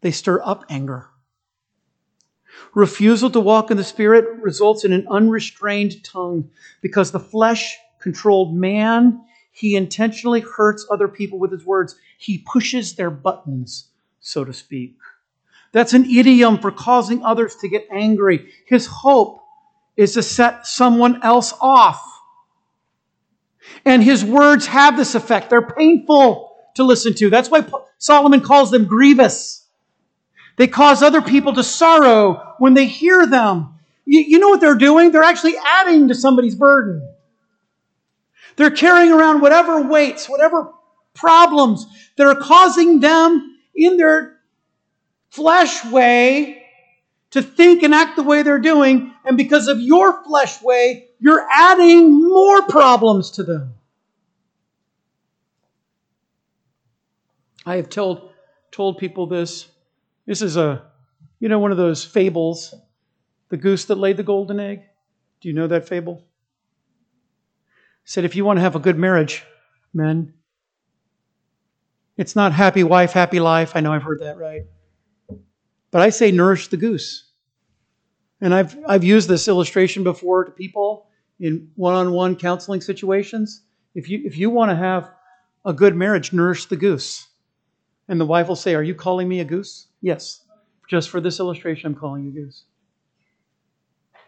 They 0.00 0.12
stir 0.12 0.40
up 0.44 0.64
anger. 0.68 1.08
Refusal 2.74 3.30
to 3.30 3.40
walk 3.40 3.70
in 3.70 3.76
the 3.76 3.84
Spirit 3.84 4.40
results 4.40 4.84
in 4.84 4.92
an 4.92 5.06
unrestrained 5.08 6.04
tongue 6.04 6.50
because 6.80 7.10
the 7.10 7.20
flesh 7.20 7.78
controlled 7.98 8.54
man, 8.54 9.20
he 9.52 9.74
intentionally 9.74 10.40
hurts 10.40 10.86
other 10.90 11.08
people 11.08 11.38
with 11.38 11.50
his 11.52 11.64
words. 11.64 11.96
He 12.18 12.38
pushes 12.38 12.94
their 12.94 13.10
buttons, 13.10 13.88
so 14.20 14.44
to 14.44 14.52
speak. 14.52 14.96
That's 15.72 15.94
an 15.94 16.04
idiom 16.04 16.58
for 16.58 16.70
causing 16.70 17.24
others 17.24 17.56
to 17.56 17.68
get 17.68 17.88
angry. 17.90 18.52
His 18.66 18.86
hope 18.86 19.42
is 19.96 20.14
to 20.14 20.22
set 20.22 20.66
someone 20.66 21.22
else 21.22 21.52
off. 21.60 22.02
And 23.84 24.02
his 24.02 24.24
words 24.24 24.66
have 24.66 24.96
this 24.96 25.14
effect. 25.14 25.50
They're 25.50 25.62
painful 25.62 26.54
to 26.74 26.84
listen 26.84 27.14
to. 27.14 27.30
That's 27.30 27.50
why 27.50 27.64
Solomon 27.98 28.40
calls 28.40 28.70
them 28.70 28.84
grievous. 28.84 29.66
They 30.56 30.66
cause 30.66 31.02
other 31.02 31.22
people 31.22 31.54
to 31.54 31.64
sorrow 31.64 32.54
when 32.58 32.74
they 32.74 32.86
hear 32.86 33.26
them. 33.26 33.74
You, 34.04 34.20
you 34.20 34.38
know 34.38 34.48
what 34.48 34.60
they're 34.60 34.74
doing? 34.74 35.10
They're 35.10 35.22
actually 35.22 35.54
adding 35.64 36.08
to 36.08 36.14
somebody's 36.14 36.54
burden. 36.54 37.08
They're 38.56 38.70
carrying 38.70 39.12
around 39.12 39.40
whatever 39.40 39.80
weights, 39.80 40.28
whatever 40.28 40.72
problems 41.14 41.86
that 42.16 42.26
are 42.26 42.34
causing 42.34 43.00
them 43.00 43.58
in 43.74 43.96
their 43.96 44.38
flesh 45.32 45.82
way 45.86 46.62
to 47.30 47.40
think 47.40 47.82
and 47.82 47.94
act 47.94 48.16
the 48.16 48.22
way 48.22 48.42
they're 48.42 48.58
doing. 48.58 49.14
And 49.24 49.36
because 49.36 49.66
of 49.66 49.80
your 49.80 50.22
flesh 50.24 50.60
way, 50.62 51.08
you're 51.18 51.46
adding 51.50 52.28
more 52.28 52.62
problems 52.66 53.30
to 53.32 53.42
them. 53.42 53.74
I 57.64 57.76
have 57.76 57.88
told, 57.88 58.30
told 58.70 58.98
people 58.98 59.26
this. 59.26 59.68
This 60.26 60.42
is 60.42 60.56
a, 60.56 60.84
you 61.40 61.48
know, 61.48 61.58
one 61.58 61.70
of 61.70 61.78
those 61.78 62.04
fables, 62.04 62.74
the 63.48 63.56
goose 63.56 63.86
that 63.86 63.96
laid 63.96 64.18
the 64.18 64.22
golden 64.22 64.60
egg. 64.60 64.82
Do 65.40 65.48
you 65.48 65.54
know 65.54 65.66
that 65.68 65.88
fable? 65.88 66.24
said, 68.04 68.24
if 68.24 68.36
you 68.36 68.44
want 68.44 68.58
to 68.58 68.60
have 68.60 68.76
a 68.76 68.80
good 68.80 68.98
marriage, 68.98 69.44
men, 69.94 70.34
it's 72.18 72.36
not 72.36 72.52
happy 72.52 72.82
wife, 72.82 73.12
happy 73.12 73.40
life. 73.40 73.72
I 73.74 73.80
know 73.80 73.92
I've 73.92 74.02
heard 74.02 74.20
that 74.20 74.36
right. 74.36 74.64
But 75.92 76.00
I 76.00 76.08
say 76.08 76.32
nourish 76.32 76.68
the 76.68 76.76
goose. 76.76 77.30
And 78.40 78.52
I've, 78.52 78.76
I've 78.88 79.04
used 79.04 79.28
this 79.28 79.46
illustration 79.46 80.02
before 80.02 80.44
to 80.44 80.50
people 80.50 81.06
in 81.38 81.70
one 81.76 81.94
on 81.94 82.12
one 82.12 82.34
counseling 82.34 82.80
situations. 82.80 83.62
If 83.94 84.08
you, 84.08 84.22
if 84.24 84.36
you 84.36 84.50
want 84.50 84.70
to 84.70 84.76
have 84.76 85.10
a 85.64 85.72
good 85.72 85.94
marriage, 85.94 86.32
nourish 86.32 86.66
the 86.66 86.76
goose. 86.76 87.28
And 88.08 88.20
the 88.20 88.26
wife 88.26 88.48
will 88.48 88.56
say, 88.56 88.74
Are 88.74 88.82
you 88.82 88.96
calling 88.96 89.28
me 89.28 89.40
a 89.40 89.44
goose? 89.44 89.86
Yes. 90.00 90.44
Just 90.88 91.10
for 91.10 91.20
this 91.20 91.38
illustration, 91.38 91.86
I'm 91.86 91.94
calling 91.94 92.24
you 92.24 92.30
a 92.30 92.44
goose. 92.44 92.64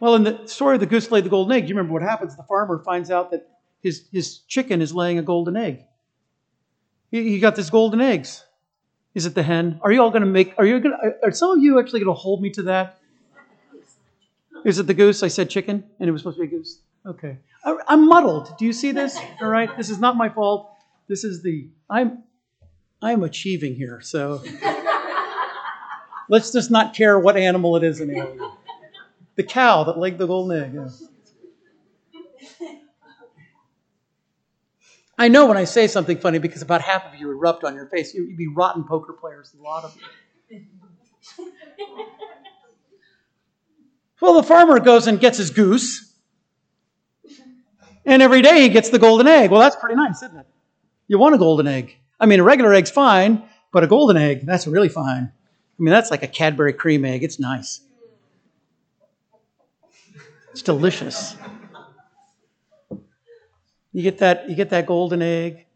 Well, 0.00 0.14
in 0.14 0.22
the 0.22 0.46
story 0.46 0.74
of 0.74 0.80
the 0.80 0.86
goose 0.86 1.10
laid 1.10 1.24
the 1.24 1.30
golden 1.30 1.56
egg, 1.56 1.68
you 1.68 1.74
remember 1.74 1.94
what 1.94 2.02
happens? 2.02 2.36
The 2.36 2.44
farmer 2.44 2.82
finds 2.84 3.10
out 3.10 3.30
that 3.30 3.48
his, 3.80 4.06
his 4.12 4.40
chicken 4.40 4.80
is 4.80 4.94
laying 4.94 5.18
a 5.18 5.22
golden 5.22 5.56
egg. 5.56 5.84
He, 7.10 7.30
he 7.30 7.38
got 7.40 7.56
this 7.56 7.70
golden 7.70 8.00
eggs. 8.00 8.43
Is 9.14 9.26
it 9.26 9.34
the 9.34 9.42
hen? 9.42 9.78
Are 9.82 9.92
you 9.92 10.02
all 10.02 10.10
going 10.10 10.22
to 10.22 10.28
make, 10.28 10.54
are 10.58 10.66
you 10.66 10.80
going 10.80 10.94
are 11.22 11.30
some 11.30 11.52
of 11.52 11.62
you 11.62 11.78
actually 11.78 12.00
going 12.00 12.14
to 12.14 12.20
hold 12.20 12.42
me 12.42 12.50
to 12.50 12.62
that? 12.62 12.98
Is 14.64 14.78
it 14.78 14.86
the 14.86 14.94
goose? 14.94 15.22
I 15.22 15.28
said 15.28 15.50
chicken 15.50 15.84
and 16.00 16.08
it 16.08 16.12
was 16.12 16.22
supposed 16.22 16.38
to 16.38 16.46
be 16.46 16.48
a 16.48 16.58
goose. 16.58 16.80
Okay. 17.06 17.38
I, 17.64 17.76
I'm 17.86 18.08
muddled. 18.08 18.56
Do 18.58 18.64
you 18.64 18.72
see 18.72 18.92
this? 18.92 19.18
All 19.40 19.48
right. 19.48 19.74
This 19.76 19.90
is 19.90 20.00
not 20.00 20.16
my 20.16 20.28
fault. 20.28 20.70
This 21.06 21.22
is 21.22 21.42
the, 21.42 21.68
I'm, 21.88 22.24
I'm 23.02 23.22
achieving 23.22 23.74
here. 23.74 24.00
So 24.00 24.42
let's 26.28 26.50
just 26.50 26.70
not 26.70 26.94
care 26.94 27.18
what 27.18 27.36
animal 27.36 27.76
it 27.76 27.84
is 27.84 28.00
anymore. 28.00 28.56
The 29.36 29.42
cow 29.42 29.84
that 29.84 29.98
laid 29.98 30.18
the 30.18 30.26
golden 30.26 30.62
egg. 30.62 30.74
Yeah. 30.74 30.88
I 35.16 35.28
know 35.28 35.46
when 35.46 35.56
I 35.56 35.64
say 35.64 35.86
something 35.86 36.18
funny 36.18 36.38
because 36.38 36.62
about 36.62 36.80
half 36.80 37.04
of 37.04 37.14
you 37.14 37.30
erupt 37.30 37.64
on 37.64 37.74
your 37.74 37.86
face. 37.86 38.14
You'd 38.14 38.36
be 38.36 38.48
rotten 38.48 38.84
poker 38.84 39.12
players, 39.12 39.54
a 39.58 39.62
lot 39.62 39.84
of 39.84 39.96
you. 40.50 40.64
well, 44.20 44.34
the 44.34 44.42
farmer 44.42 44.80
goes 44.80 45.06
and 45.06 45.20
gets 45.20 45.38
his 45.38 45.50
goose, 45.50 46.12
and 48.04 48.22
every 48.22 48.42
day 48.42 48.62
he 48.62 48.68
gets 48.68 48.90
the 48.90 48.98
golden 48.98 49.26
egg. 49.26 49.50
Well, 49.50 49.60
that's 49.60 49.76
pretty 49.76 49.96
nice, 49.96 50.22
isn't 50.22 50.36
it? 50.36 50.46
You 51.06 51.18
want 51.18 51.34
a 51.34 51.38
golden 51.38 51.66
egg. 51.66 51.96
I 52.18 52.26
mean, 52.26 52.40
a 52.40 52.44
regular 52.44 52.72
egg's 52.72 52.90
fine, 52.90 53.42
but 53.72 53.84
a 53.84 53.86
golden 53.86 54.16
egg, 54.16 54.46
that's 54.46 54.66
really 54.66 54.88
fine. 54.88 55.32
I 55.32 55.82
mean, 55.82 55.92
that's 55.92 56.10
like 56.10 56.22
a 56.22 56.28
Cadbury 56.28 56.72
cream 56.72 57.04
egg. 57.04 57.22
It's 57.24 57.38
nice. 57.38 57.80
It's 60.52 60.62
delicious. 60.62 61.36
You 63.94 64.02
get 64.02 64.18
that, 64.18 64.50
you 64.50 64.56
get 64.56 64.70
that 64.70 64.86
golden 64.86 65.22
egg, 65.22 65.66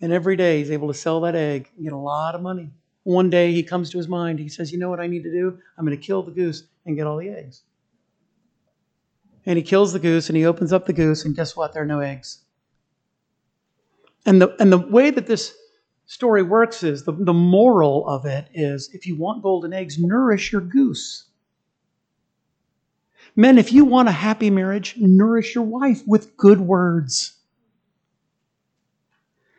and 0.00 0.12
every 0.12 0.36
day 0.36 0.58
he's 0.58 0.70
able 0.70 0.86
to 0.86 0.94
sell 0.94 1.20
that 1.22 1.34
egg 1.34 1.68
and 1.74 1.84
get 1.84 1.92
a 1.92 1.96
lot 1.96 2.36
of 2.36 2.40
money. 2.40 2.70
One 3.02 3.30
day 3.30 3.52
he 3.52 3.64
comes 3.64 3.90
to 3.90 3.98
his 3.98 4.06
mind, 4.06 4.38
he 4.38 4.48
says, 4.48 4.70
You 4.70 4.78
know 4.78 4.88
what 4.88 5.00
I 5.00 5.08
need 5.08 5.24
to 5.24 5.32
do? 5.32 5.58
I'm 5.76 5.84
going 5.84 5.98
to 5.98 6.02
kill 6.02 6.22
the 6.22 6.30
goose 6.30 6.68
and 6.86 6.96
get 6.96 7.04
all 7.04 7.16
the 7.16 7.28
eggs. 7.28 7.62
And 9.44 9.56
he 9.56 9.62
kills 9.64 9.92
the 9.92 9.98
goose 9.98 10.28
and 10.28 10.36
he 10.36 10.46
opens 10.46 10.72
up 10.72 10.86
the 10.86 10.92
goose, 10.92 11.24
and 11.24 11.34
guess 11.34 11.56
what? 11.56 11.72
There 11.72 11.82
are 11.82 11.86
no 11.86 11.98
eggs. 11.98 12.44
And 14.24 14.40
the, 14.40 14.54
and 14.60 14.72
the 14.72 14.78
way 14.78 15.10
that 15.10 15.26
this 15.26 15.52
story 16.06 16.44
works 16.44 16.84
is 16.84 17.02
the, 17.02 17.12
the 17.12 17.34
moral 17.34 18.06
of 18.08 18.24
it 18.24 18.46
is 18.54 18.88
if 18.94 19.04
you 19.04 19.16
want 19.16 19.42
golden 19.42 19.72
eggs, 19.72 19.98
nourish 19.98 20.52
your 20.52 20.60
goose. 20.60 21.24
Men, 23.36 23.58
if 23.58 23.70
you 23.70 23.84
want 23.84 24.08
a 24.08 24.12
happy 24.12 24.48
marriage, 24.48 24.94
nourish 24.96 25.54
your 25.54 25.64
wife 25.64 26.02
with 26.06 26.36
good 26.38 26.58
words. 26.58 27.34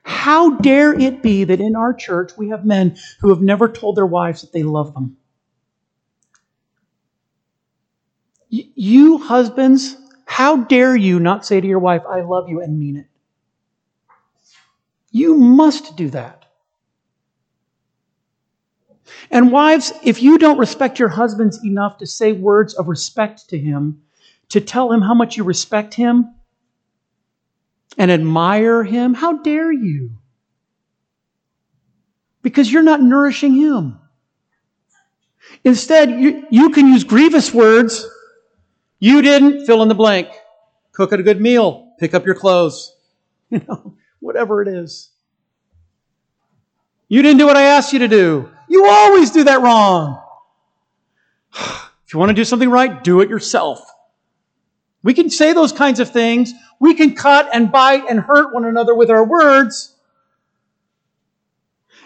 How 0.01 0.55
dare 0.57 0.99
it 0.99 1.21
be 1.21 1.43
that 1.43 1.61
in 1.61 1.75
our 1.75 1.93
church 1.93 2.31
we 2.37 2.49
have 2.49 2.65
men 2.65 2.97
who 3.19 3.29
have 3.29 3.41
never 3.41 3.69
told 3.69 3.95
their 3.95 4.05
wives 4.05 4.41
that 4.41 4.51
they 4.51 4.63
love 4.63 4.95
them? 4.95 5.17
You 8.49 9.19
husbands, 9.19 9.95
how 10.25 10.57
dare 10.57 10.95
you 10.95 11.19
not 11.19 11.45
say 11.45 11.61
to 11.61 11.67
your 11.67 11.79
wife, 11.79 12.01
I 12.09 12.21
love 12.21 12.49
you, 12.49 12.61
and 12.61 12.79
mean 12.79 12.97
it? 12.97 13.07
You 15.11 15.35
must 15.35 15.95
do 15.95 16.09
that. 16.09 16.46
And 19.31 19.51
wives, 19.51 19.93
if 20.03 20.21
you 20.21 20.37
don't 20.37 20.57
respect 20.57 20.99
your 20.99 21.09
husbands 21.09 21.63
enough 21.63 21.97
to 21.99 22.05
say 22.05 22.31
words 22.33 22.73
of 22.73 22.87
respect 22.87 23.49
to 23.49 23.57
him, 23.57 24.01
to 24.49 24.61
tell 24.61 24.91
him 24.91 25.01
how 25.01 25.13
much 25.13 25.37
you 25.37 25.43
respect 25.43 25.93
him 25.93 26.33
and 27.97 28.11
admire 28.11 28.83
him, 28.83 29.13
how 29.13 29.37
dare 29.37 29.71
you? 29.71 30.11
Because 32.41 32.71
you're 32.71 32.83
not 32.83 33.01
nourishing 33.01 33.53
him. 33.53 33.99
Instead, 35.63 36.11
you, 36.11 36.45
you 36.49 36.69
can 36.69 36.87
use 36.87 37.03
grievous 37.03 37.53
words. 37.53 38.07
You 38.99 39.21
didn't 39.21 39.65
fill 39.65 39.81
in 39.81 39.89
the 39.89 39.95
blank. 39.95 40.29
Cook 40.91 41.11
a 41.11 41.21
good 41.21 41.41
meal. 41.41 41.93
Pick 41.99 42.13
up 42.13 42.25
your 42.25 42.35
clothes. 42.35 42.93
You 43.49 43.61
know, 43.65 43.95
whatever 44.19 44.61
it 44.61 44.67
is. 44.67 45.09
You 47.07 47.21
didn't 47.21 47.37
do 47.37 47.45
what 47.45 47.55
I 47.55 47.61
asked 47.61 47.93
you 47.93 47.99
to 47.99 48.09
do. 48.09 48.51
You 48.67 48.85
always 48.85 49.31
do 49.31 49.43
that 49.45 49.61
wrong. 49.61 50.21
If 51.53 52.13
you 52.13 52.19
want 52.19 52.29
to 52.29 52.33
do 52.35 52.45
something 52.45 52.69
right, 52.69 53.03
do 53.03 53.21
it 53.21 53.29
yourself. 53.29 53.81
We 55.03 55.13
can 55.13 55.29
say 55.29 55.53
those 55.53 55.71
kinds 55.71 55.99
of 55.99 56.09
things. 56.09 56.53
We 56.79 56.93
can 56.93 57.15
cut 57.15 57.49
and 57.53 57.71
bite 57.71 58.03
and 58.09 58.19
hurt 58.19 58.53
one 58.53 58.65
another 58.65 58.93
with 58.95 59.09
our 59.09 59.23
words. 59.23 59.95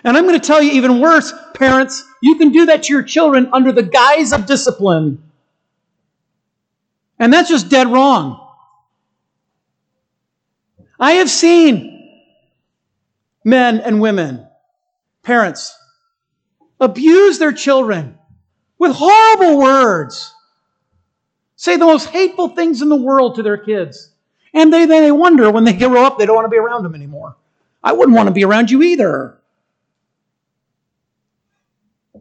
And 0.04 0.18
I'm 0.18 0.26
going 0.26 0.40
to 0.40 0.46
tell 0.46 0.62
you 0.62 0.72
even 0.72 1.00
worse, 1.00 1.34
parents, 1.54 2.04
you 2.22 2.36
can 2.38 2.52
do 2.52 2.68
that 2.68 2.84
to 2.84 2.94
your 2.94 3.04
children 3.04 3.50
under 3.54 3.72
the 3.72 3.84
guise 3.84 4.34
of 4.34 4.46
discipline. 4.46 5.22
And 7.20 7.32
that's 7.32 7.50
just 7.50 7.70
dead 7.70 7.88
wrong. 7.88 8.40
I 11.00 11.14
have 11.14 11.30
seen 11.30 12.22
men 13.44 13.80
and 13.80 14.02
women, 14.02 14.48
parents, 15.24 15.76
abuse 16.82 17.38
their 17.38 17.54
children 17.54 18.18
with 18.80 18.94
horrible 18.94 19.60
words, 19.60 20.34
say 21.56 21.78
the 21.78 21.86
most 21.86 22.08
hateful 22.08 22.50
things 22.50 22.82
in 22.82 22.90
the 22.90 22.96
world 22.96 23.36
to 23.36 23.44
their 23.44 23.58
kids. 23.58 24.12
And 24.54 24.74
they, 24.74 24.86
they 24.86 25.12
wonder 25.12 25.50
when 25.52 25.64
they 25.64 25.74
grow 25.74 26.04
up, 26.04 26.18
they 26.18 26.26
don't 26.26 26.36
want 26.36 26.46
to 26.46 26.50
be 26.50 26.58
around 26.58 26.84
them 26.84 26.96
anymore. 26.96 27.38
I 27.84 27.94
wouldn't 27.94 28.18
want 28.18 28.28
to 28.28 28.34
be 28.34 28.44
around 28.44 28.70
you 28.70 28.82
either. 28.82 29.38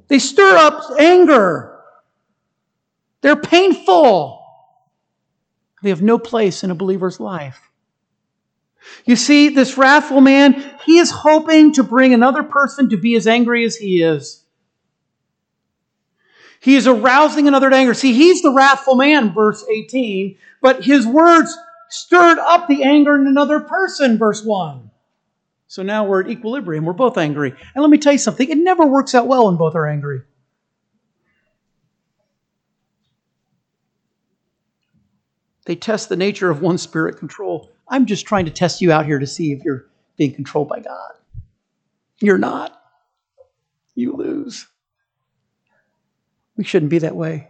They 0.08 0.18
stir 0.18 0.56
up 0.56 0.82
anger. 0.98 1.80
They're 3.22 3.36
painful. 3.36 4.44
They 5.82 5.88
have 5.88 6.02
no 6.02 6.18
place 6.18 6.62
in 6.62 6.70
a 6.70 6.74
believer's 6.74 7.18
life. 7.18 7.70
You 9.04 9.16
see, 9.16 9.48
this 9.48 9.76
wrathful 9.76 10.20
man, 10.20 10.78
he 10.84 10.98
is 10.98 11.10
hoping 11.10 11.72
to 11.74 11.82
bring 11.82 12.12
another 12.12 12.42
person 12.42 12.90
to 12.90 12.96
be 12.96 13.14
as 13.14 13.26
angry 13.26 13.64
as 13.64 13.76
he 13.76 14.02
is. 14.02 14.44
He 16.60 16.76
is 16.76 16.86
arousing 16.86 17.48
another 17.48 17.70
to 17.70 17.76
anger. 17.76 17.94
See, 17.94 18.12
he's 18.12 18.42
the 18.42 18.52
wrathful 18.52 18.94
man, 18.94 19.32
verse 19.32 19.64
18, 19.68 20.36
but 20.60 20.84
his 20.84 21.06
words 21.06 21.56
stirred 21.88 22.38
up 22.38 22.68
the 22.68 22.82
anger 22.84 23.18
in 23.18 23.26
another 23.26 23.60
person, 23.60 24.18
verse 24.18 24.44
1. 24.44 24.90
So 25.66 25.82
now 25.82 26.04
we're 26.04 26.22
at 26.22 26.28
equilibrium. 26.28 26.84
We're 26.84 26.92
both 26.92 27.16
angry. 27.16 27.50
And 27.50 27.82
let 27.82 27.90
me 27.90 27.96
tell 27.96 28.12
you 28.12 28.18
something 28.18 28.48
it 28.48 28.58
never 28.58 28.86
works 28.86 29.14
out 29.14 29.26
well 29.26 29.46
when 29.46 29.56
both 29.56 29.74
are 29.74 29.86
angry. 29.86 30.22
They 35.64 35.76
test 35.76 36.08
the 36.08 36.16
nature 36.16 36.50
of 36.50 36.60
one 36.60 36.78
spirit 36.78 37.18
control. 37.18 37.70
I'm 37.88 38.04
just 38.04 38.26
trying 38.26 38.44
to 38.46 38.50
test 38.50 38.80
you 38.80 38.92
out 38.92 39.06
here 39.06 39.18
to 39.18 39.26
see 39.26 39.52
if 39.52 39.64
you're 39.64 39.86
being 40.16 40.34
controlled 40.34 40.68
by 40.68 40.80
God. 40.80 41.12
You're 42.20 42.38
not. 42.38 42.82
You 43.94 44.14
lose. 44.14 44.66
We 46.60 46.64
shouldn't 46.64 46.90
be 46.90 46.98
that 46.98 47.16
way. 47.16 47.48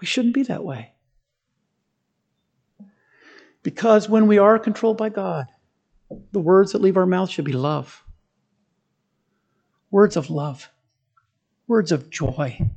We 0.00 0.06
shouldn't 0.06 0.32
be 0.34 0.44
that 0.44 0.62
way. 0.62 0.92
Because 3.64 4.08
when 4.08 4.28
we 4.28 4.38
are 4.38 4.56
controlled 4.56 4.96
by 4.96 5.08
God, 5.08 5.48
the 6.30 6.38
words 6.38 6.70
that 6.70 6.80
leave 6.80 6.96
our 6.96 7.06
mouth 7.06 7.28
should 7.28 7.44
be 7.44 7.50
love. 7.50 8.04
Words 9.90 10.16
of 10.16 10.30
love. 10.30 10.70
Words 11.66 11.90
of 11.90 12.08
joy. 12.08 12.70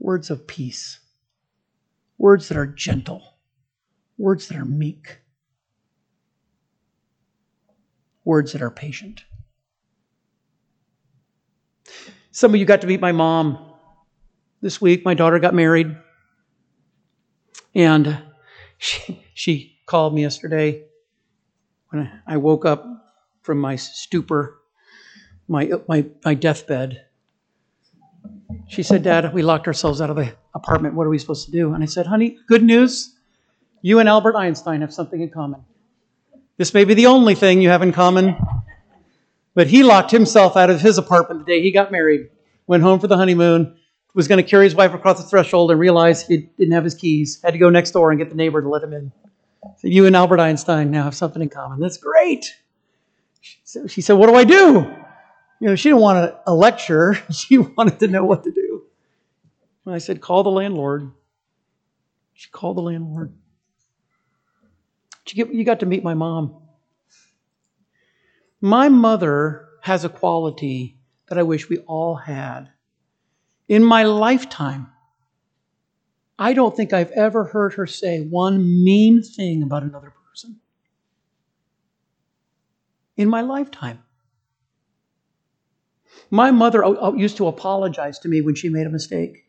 Words 0.00 0.28
of 0.28 0.48
peace 0.48 0.98
words 2.18 2.48
that 2.48 2.56
are 2.56 2.66
gentle, 2.66 3.22
words 4.18 4.48
that 4.48 4.56
are 4.56 4.64
meek, 4.64 5.18
words 8.24 8.54
that 8.54 8.62
are 8.62 8.72
patient. 8.72 9.22
Some 12.32 12.52
of 12.52 12.58
you 12.58 12.66
got 12.66 12.80
to 12.80 12.88
meet 12.88 13.00
my 13.00 13.12
mom 13.12 13.63
this 14.64 14.80
week. 14.80 15.04
My 15.04 15.12
daughter 15.12 15.38
got 15.38 15.54
married, 15.54 15.94
and 17.74 18.18
she, 18.78 19.22
she 19.34 19.78
called 19.84 20.14
me 20.14 20.22
yesterday 20.22 20.84
when 21.90 22.10
I 22.26 22.38
woke 22.38 22.64
up 22.64 22.86
from 23.42 23.58
my 23.58 23.76
stupor, 23.76 24.58
my, 25.48 25.70
my, 25.86 26.06
my 26.24 26.32
deathbed. 26.32 27.04
She 28.66 28.82
said, 28.82 29.02
Dad, 29.02 29.34
we 29.34 29.42
locked 29.42 29.66
ourselves 29.66 30.00
out 30.00 30.08
of 30.08 30.16
the 30.16 30.34
apartment. 30.54 30.94
What 30.94 31.06
are 31.06 31.10
we 31.10 31.18
supposed 31.18 31.44
to 31.44 31.52
do? 31.52 31.74
And 31.74 31.82
I 31.82 31.86
said, 31.86 32.06
Honey, 32.06 32.38
good 32.48 32.62
news. 32.62 33.14
You 33.82 33.98
and 33.98 34.08
Albert 34.08 34.34
Einstein 34.34 34.80
have 34.80 34.94
something 34.94 35.20
in 35.20 35.28
common. 35.28 35.62
This 36.56 36.72
may 36.72 36.84
be 36.84 36.94
the 36.94 37.06
only 37.06 37.34
thing 37.34 37.60
you 37.60 37.68
have 37.68 37.82
in 37.82 37.92
common. 37.92 38.34
But 39.52 39.66
he 39.66 39.82
locked 39.82 40.10
himself 40.10 40.56
out 40.56 40.70
of 40.70 40.80
his 40.80 40.96
apartment 40.96 41.44
the 41.44 41.52
day 41.52 41.60
he 41.60 41.70
got 41.70 41.92
married, 41.92 42.30
went 42.66 42.82
home 42.82 42.98
for 42.98 43.08
the 43.08 43.18
honeymoon, 43.18 43.76
was 44.14 44.28
going 44.28 44.42
to 44.42 44.48
carry 44.48 44.64
his 44.64 44.74
wife 44.74 44.94
across 44.94 45.20
the 45.20 45.28
threshold 45.28 45.70
and 45.70 45.78
realized 45.78 46.26
he 46.28 46.48
didn't 46.58 46.72
have 46.72 46.84
his 46.84 46.94
keys, 46.94 47.40
had 47.42 47.52
to 47.52 47.58
go 47.58 47.68
next 47.68 47.90
door 47.90 48.10
and 48.10 48.18
get 48.18 48.30
the 48.30 48.36
neighbor 48.36 48.62
to 48.62 48.68
let 48.68 48.82
him 48.82 48.92
in. 48.92 49.12
So 49.78 49.88
you 49.88 50.06
and 50.06 50.14
Albert 50.14 50.40
Einstein 50.40 50.90
now 50.90 51.04
have 51.04 51.14
something 51.14 51.42
in 51.42 51.48
common. 51.48 51.80
That's 51.80 51.96
great. 51.96 52.54
So 53.64 53.86
she 53.86 54.00
said, 54.00 54.14
What 54.14 54.28
do 54.28 54.34
I 54.34 54.44
do? 54.44 54.86
You 55.60 55.68
know, 55.68 55.74
she 55.74 55.88
didn't 55.88 56.02
want 56.02 56.18
a, 56.18 56.40
a 56.46 56.54
lecture. 56.54 57.18
She 57.32 57.58
wanted 57.58 57.98
to 58.00 58.08
know 58.08 58.24
what 58.24 58.44
to 58.44 58.50
do. 58.50 58.84
And 59.84 59.94
I 59.94 59.98
said, 59.98 60.20
Call 60.20 60.42
the 60.42 60.50
landlord. 60.50 61.10
She 62.34 62.50
called 62.50 62.76
the 62.76 62.82
landlord. 62.82 63.32
Get, 65.24 65.52
you 65.52 65.64
got 65.64 65.80
to 65.80 65.86
meet 65.86 66.04
my 66.04 66.14
mom. 66.14 66.56
My 68.60 68.88
mother 68.88 69.68
has 69.80 70.04
a 70.04 70.08
quality 70.08 70.98
that 71.28 71.38
I 71.38 71.42
wish 71.42 71.68
we 71.68 71.78
all 71.78 72.14
had. 72.14 72.70
In 73.68 73.82
my 73.82 74.02
lifetime, 74.02 74.88
I 76.38 76.52
don't 76.52 76.76
think 76.76 76.92
I've 76.92 77.12
ever 77.12 77.44
heard 77.44 77.74
her 77.74 77.86
say 77.86 78.20
one 78.20 78.84
mean 78.84 79.22
thing 79.22 79.62
about 79.62 79.82
another 79.82 80.12
person. 80.28 80.60
In 83.16 83.28
my 83.28 83.40
lifetime. 83.40 84.02
My 86.30 86.50
mother 86.50 86.84
uh, 86.84 86.90
uh, 86.90 87.12
used 87.12 87.36
to 87.36 87.46
apologize 87.46 88.18
to 88.20 88.28
me 88.28 88.40
when 88.40 88.54
she 88.54 88.68
made 88.68 88.86
a 88.86 88.90
mistake. 88.90 89.44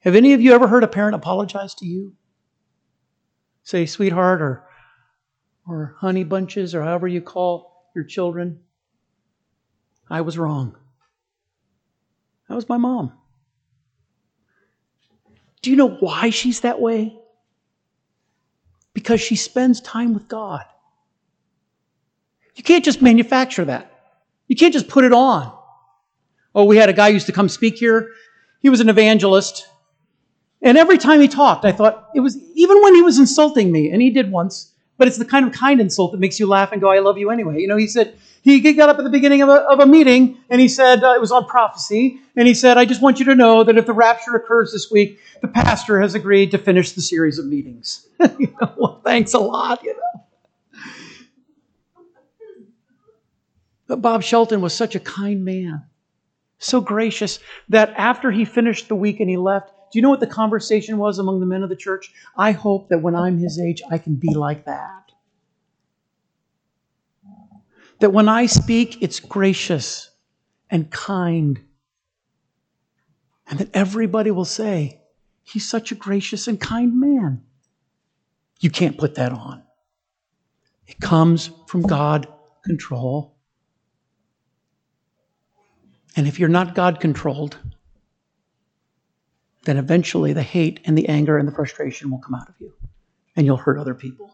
Have 0.00 0.14
any 0.14 0.32
of 0.32 0.40
you 0.40 0.52
ever 0.52 0.68
heard 0.68 0.84
a 0.84 0.88
parent 0.88 1.14
apologize 1.14 1.74
to 1.76 1.86
you? 1.86 2.14
Say, 3.62 3.86
sweetheart, 3.86 4.42
or, 4.42 4.68
or 5.66 5.96
honey 5.98 6.24
bunches, 6.24 6.74
or 6.74 6.82
however 6.82 7.08
you 7.08 7.22
call 7.22 7.90
your 7.94 8.04
children. 8.04 8.60
I 10.08 10.20
was 10.20 10.38
wrong. 10.38 10.76
That 12.54 12.58
was 12.58 12.68
my 12.68 12.76
mom. 12.76 13.12
Do 15.60 15.70
you 15.70 15.76
know 15.76 15.88
why 15.88 16.30
she's 16.30 16.60
that 16.60 16.80
way? 16.80 17.18
Because 18.92 19.20
she 19.20 19.34
spends 19.34 19.80
time 19.80 20.14
with 20.14 20.28
God. 20.28 20.64
You 22.54 22.62
can't 22.62 22.84
just 22.84 23.02
manufacture 23.02 23.64
that. 23.64 23.90
You 24.46 24.54
can't 24.54 24.72
just 24.72 24.86
put 24.86 25.02
it 25.02 25.12
on. 25.12 25.52
Oh, 26.54 26.62
we 26.62 26.76
had 26.76 26.88
a 26.88 26.92
guy 26.92 27.08
used 27.08 27.26
to 27.26 27.32
come 27.32 27.48
speak 27.48 27.74
here. 27.74 28.10
He 28.60 28.68
was 28.68 28.78
an 28.78 28.88
evangelist. 28.88 29.66
And 30.62 30.78
every 30.78 30.96
time 30.96 31.20
he 31.20 31.26
talked, 31.26 31.64
I 31.64 31.72
thought 31.72 32.10
it 32.14 32.20
was, 32.20 32.38
even 32.54 32.80
when 32.82 32.94
he 32.94 33.02
was 33.02 33.18
insulting 33.18 33.72
me, 33.72 33.90
and 33.90 34.00
he 34.00 34.10
did 34.10 34.30
once, 34.30 34.73
but 34.96 35.08
it's 35.08 35.18
the 35.18 35.24
kind 35.24 35.46
of 35.46 35.52
kind 35.52 35.80
insult 35.80 36.12
that 36.12 36.18
makes 36.18 36.38
you 36.38 36.46
laugh 36.46 36.72
and 36.72 36.80
go, 36.80 36.90
I 36.90 37.00
love 37.00 37.18
you 37.18 37.30
anyway. 37.30 37.60
You 37.60 37.68
know, 37.68 37.76
he 37.76 37.86
said, 37.86 38.16
he 38.42 38.60
got 38.74 38.88
up 38.88 38.98
at 38.98 39.04
the 39.04 39.10
beginning 39.10 39.42
of 39.42 39.48
a, 39.48 39.62
of 39.62 39.80
a 39.80 39.86
meeting 39.86 40.38
and 40.50 40.60
he 40.60 40.68
said, 40.68 41.02
uh, 41.02 41.14
it 41.14 41.20
was 41.20 41.32
on 41.32 41.46
prophecy, 41.46 42.20
and 42.36 42.46
he 42.46 42.54
said, 42.54 42.76
I 42.76 42.84
just 42.84 43.00
want 43.00 43.18
you 43.18 43.24
to 43.26 43.34
know 43.34 43.64
that 43.64 43.78
if 43.78 43.86
the 43.86 43.92
rapture 43.92 44.34
occurs 44.34 44.72
this 44.72 44.90
week, 44.90 45.18
the 45.40 45.48
pastor 45.48 46.00
has 46.00 46.14
agreed 46.14 46.50
to 46.50 46.58
finish 46.58 46.92
the 46.92 47.00
series 47.00 47.38
of 47.38 47.46
meetings. 47.46 48.06
you 48.38 48.54
know, 48.60 48.72
well, 48.76 49.00
thanks 49.04 49.34
a 49.34 49.38
lot, 49.38 49.82
you 49.82 49.94
know. 49.94 50.24
But 53.86 54.00
Bob 54.00 54.22
Shelton 54.22 54.60
was 54.60 54.74
such 54.74 54.94
a 54.94 55.00
kind 55.00 55.44
man 55.44 55.84
so 56.58 56.80
gracious 56.80 57.38
that 57.68 57.92
after 57.96 58.30
he 58.30 58.44
finished 58.44 58.88
the 58.88 58.94
week 58.94 59.20
and 59.20 59.28
he 59.28 59.36
left, 59.36 59.70
do 59.94 59.98
you 59.98 60.02
know 60.02 60.10
what 60.10 60.18
the 60.18 60.26
conversation 60.26 60.98
was 60.98 61.20
among 61.20 61.38
the 61.38 61.46
men 61.46 61.62
of 61.62 61.68
the 61.68 61.76
church? 61.76 62.12
I 62.36 62.50
hope 62.50 62.88
that 62.88 62.98
when 62.98 63.14
I'm 63.14 63.38
his 63.38 63.60
age, 63.60 63.80
I 63.92 63.96
can 63.96 64.16
be 64.16 64.34
like 64.34 64.64
that. 64.64 65.12
That 68.00 68.12
when 68.12 68.28
I 68.28 68.46
speak, 68.46 69.00
it's 69.00 69.20
gracious 69.20 70.10
and 70.68 70.90
kind. 70.90 71.60
And 73.46 73.60
that 73.60 73.70
everybody 73.72 74.32
will 74.32 74.44
say, 74.44 75.00
He's 75.44 75.70
such 75.70 75.92
a 75.92 75.94
gracious 75.94 76.48
and 76.48 76.60
kind 76.60 76.98
man. 76.98 77.44
You 78.58 78.70
can't 78.70 78.98
put 78.98 79.14
that 79.14 79.30
on. 79.30 79.62
It 80.88 80.98
comes 80.98 81.52
from 81.68 81.82
God 81.82 82.26
control. 82.64 83.36
And 86.16 86.26
if 86.26 86.40
you're 86.40 86.48
not 86.48 86.74
God 86.74 86.98
controlled, 86.98 87.58
then 89.64 89.76
eventually 89.76 90.32
the 90.32 90.42
hate 90.42 90.80
and 90.84 90.96
the 90.96 91.08
anger 91.08 91.38
and 91.38 91.48
the 91.48 91.52
frustration 91.52 92.10
will 92.10 92.18
come 92.18 92.34
out 92.34 92.48
of 92.48 92.54
you 92.58 92.72
and 93.36 93.46
you'll 93.46 93.56
hurt 93.56 93.78
other 93.78 93.94
people. 93.94 94.30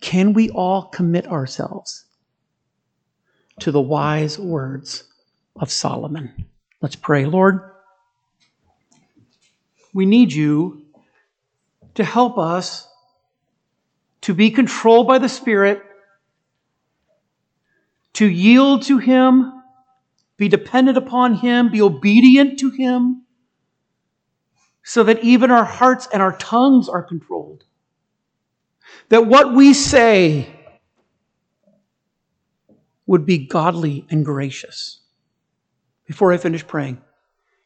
Can 0.00 0.32
we 0.32 0.50
all 0.50 0.84
commit 0.88 1.26
ourselves 1.26 2.04
to 3.60 3.70
the 3.70 3.80
wise 3.80 4.38
words 4.38 5.04
of 5.56 5.70
Solomon? 5.70 6.46
Let's 6.80 6.96
pray. 6.96 7.24
Lord, 7.24 7.60
we 9.92 10.06
need 10.06 10.32
you 10.32 10.84
to 11.94 12.04
help 12.04 12.36
us 12.38 12.88
to 14.22 14.34
be 14.34 14.50
controlled 14.50 15.06
by 15.06 15.18
the 15.18 15.28
Spirit, 15.28 15.82
to 18.14 18.26
yield 18.26 18.82
to 18.82 18.98
Him 18.98 19.52
be 20.36 20.48
dependent 20.48 20.98
upon 20.98 21.34
Him, 21.34 21.70
be 21.70 21.80
obedient 21.80 22.58
to 22.60 22.70
Him, 22.70 23.23
so 24.84 25.02
that 25.02 25.22
even 25.24 25.50
our 25.50 25.64
hearts 25.64 26.06
and 26.12 26.22
our 26.22 26.36
tongues 26.36 26.88
are 26.88 27.02
controlled. 27.02 27.64
That 29.08 29.26
what 29.26 29.52
we 29.52 29.74
say 29.74 30.48
would 33.06 33.26
be 33.26 33.46
godly 33.46 34.06
and 34.10 34.24
gracious. 34.24 35.00
Before 36.06 36.32
I 36.32 36.36
finish 36.36 36.66
praying, 36.66 37.02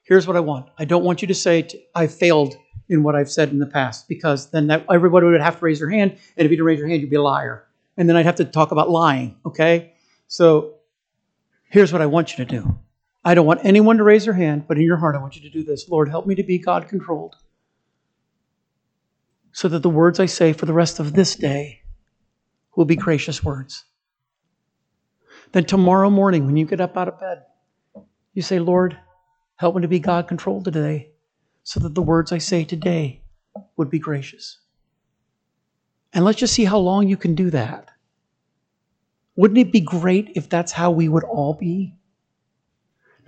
here's 0.03 0.27
what 0.27 0.37
I 0.37 0.41
want. 0.41 0.71
I 0.79 0.87
don't 0.87 1.05
want 1.05 1.21
you 1.21 1.29
to 1.29 1.35
say, 1.35 1.69
I 1.95 2.07
failed 2.07 2.57
in 2.89 3.03
what 3.03 3.15
I've 3.15 3.31
said 3.31 3.51
in 3.51 3.59
the 3.59 3.67
past, 3.67 4.09
because 4.09 4.51
then 4.51 4.69
that, 4.69 4.87
everybody 4.91 5.27
would 5.27 5.41
have 5.41 5.59
to 5.59 5.65
raise 5.65 5.81
their 5.81 5.91
hand, 5.91 6.13
and 6.37 6.47
if 6.47 6.51
you 6.51 6.57
didn't 6.57 6.65
raise 6.65 6.79
your 6.79 6.89
hand, 6.89 7.03
you'd 7.03 7.11
be 7.11 7.17
a 7.17 7.23
liar. 7.23 7.67
And 7.99 8.09
then 8.09 8.17
I'd 8.17 8.25
have 8.25 8.37
to 8.37 8.45
talk 8.45 8.71
about 8.71 8.89
lying, 8.89 9.37
okay? 9.45 9.93
So 10.29 10.79
Here's 11.71 11.93
what 11.93 12.03
I 12.03 12.07
want 12.07 12.37
you 12.37 12.45
to 12.45 12.51
do 12.51 12.79
I 13.25 13.35
don't 13.35 13.47
want 13.47 13.61
anyone 13.65 13.99
to 13.99 14.05
raise 14.05 14.25
their 14.25 14.35
hand, 14.35 14.67
but 14.67 14.77
in 14.77 14.85
your 14.85 14.97
heart, 14.97 15.17
I 15.17 15.21
want 15.21 15.37
you 15.37 15.43
to 15.43 15.51
do 15.51 15.65
this. 15.65 15.89
Lord, 15.89 16.09
help 16.09 16.27
me 16.27 16.35
to 16.37 16.43
be 16.43 16.59
God 16.59 16.89
controlled 16.89 17.37
so 19.53 19.69
that 19.69 19.83
the 19.83 19.91
words 19.91 20.21
I 20.21 20.27
say 20.27 20.53
for 20.53 20.67
the 20.67 20.73
rest 20.73 21.01
of 21.01 21.15
this 21.15 21.35
day 21.35 21.83
will 22.77 22.85
be 22.85 22.97
gracious 22.97 23.43
words. 23.43 23.85
Then 25.53 25.65
tomorrow 25.65 26.11
morning, 26.11 26.47
when 26.47 26.57
you 26.57 26.65
get 26.65 26.81
up 26.81 26.97
out 26.97 27.09
of 27.09 27.19
bed, 27.19 27.43
you 28.35 28.43
say, 28.43 28.61
Lord, 28.61 28.97
help 29.57 29.75
me 29.75 29.83
to 29.83 29.89
be 29.89 29.99
God 29.99 30.29
controlled 30.29 30.65
today 30.65 31.11
so 31.65 31.81
that 31.81 31.95
the 31.95 32.03
words 32.03 32.31
I 32.31 32.39
say 32.39 32.65
today 32.65 33.23
would 33.77 33.91
be 33.91 33.99
gracious. 33.99 34.59
And 36.13 36.25
let's 36.25 36.39
just 36.39 36.55
see 36.55 36.65
how 36.65 36.79
long 36.79 37.09
you 37.09 37.17
can 37.17 37.35
do 37.35 37.51
that. 37.51 37.91
Wouldn't 39.37 39.59
it 39.59 39.73
be 39.73 39.81
great 39.81 40.33
if 40.35 40.49
that's 40.49 40.73
how 40.73 40.91
we 40.91 41.09
would 41.09 41.25
all 41.25 41.55
be? 41.55 41.98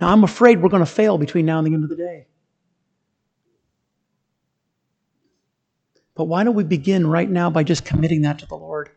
Now, 0.01 0.11
I'm 0.11 0.23
afraid 0.23 0.61
we're 0.61 0.69
going 0.69 0.83
to 0.83 0.91
fail 0.91 1.19
between 1.19 1.45
now 1.45 1.59
and 1.59 1.67
the 1.67 1.73
end 1.75 1.83
of 1.83 1.89
the 1.91 1.95
day. 1.95 2.25
But 6.15 6.25
why 6.25 6.43
don't 6.43 6.55
we 6.55 6.63
begin 6.63 7.05
right 7.05 7.29
now 7.29 7.51
by 7.51 7.63
just 7.63 7.85
committing 7.85 8.23
that 8.23 8.39
to 8.39 8.47
the 8.47 8.55
Lord? 8.55 8.89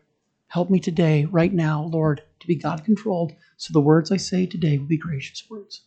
Help 0.47 0.71
me 0.71 0.79
today, 0.79 1.25
right 1.25 1.53
now, 1.53 1.83
Lord, 1.83 2.23
to 2.39 2.47
be 2.47 2.55
God 2.55 2.83
controlled 2.83 3.33
so 3.57 3.71
the 3.71 3.79
words 3.79 4.11
I 4.11 4.17
say 4.17 4.47
today 4.47 4.79
will 4.79 4.87
be 4.87 4.97
gracious 4.97 5.43
words. 5.49 5.83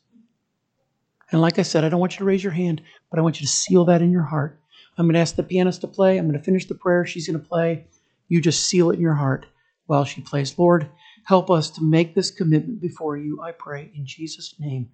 And 1.31 1.41
like 1.41 1.59
I 1.59 1.63
said, 1.63 1.85
I 1.85 1.89
don't 1.89 2.01
want 2.01 2.13
you 2.15 2.19
to 2.19 2.25
raise 2.25 2.43
your 2.43 2.53
hand, 2.53 2.81
but 3.11 3.19
I 3.19 3.23
want 3.23 3.41
you 3.41 3.47
to 3.47 3.53
seal 3.53 3.85
that 3.87 4.03
in 4.03 4.13
your 4.13 4.23
heart. 4.23 4.61
I'm 4.97 5.07
going 5.07 5.15
to 5.15 5.21
ask 5.21 5.37
the 5.37 5.43
pianist 5.43 5.81
to 5.83 5.89
play. 5.89 6.17
I'm 6.17 6.27
going 6.27 6.39
to 6.39 6.45
finish 6.45 6.67
the 6.67 6.75
prayer. 6.75 7.05
She's 7.05 7.27
going 7.27 7.41
to 7.41 7.47
play. 7.47 7.87
You 8.29 8.41
just 8.41 8.67
seal 8.67 8.91
it 8.91 8.95
in 8.95 9.01
your 9.01 9.15
heart 9.15 9.47
while 9.87 10.05
she 10.05 10.21
plays. 10.21 10.59
Lord, 10.59 10.89
help 11.25 11.51
us 11.51 11.71
to 11.71 11.83
make 11.83 12.15
this 12.15 12.31
commitment 12.31 12.81
before 12.81 13.17
you, 13.17 13.41
I 13.43 13.53
pray, 13.53 13.91
in 13.95 14.07
Jesus' 14.07 14.55
name. 14.59 14.91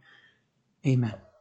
Amen. 0.87 1.34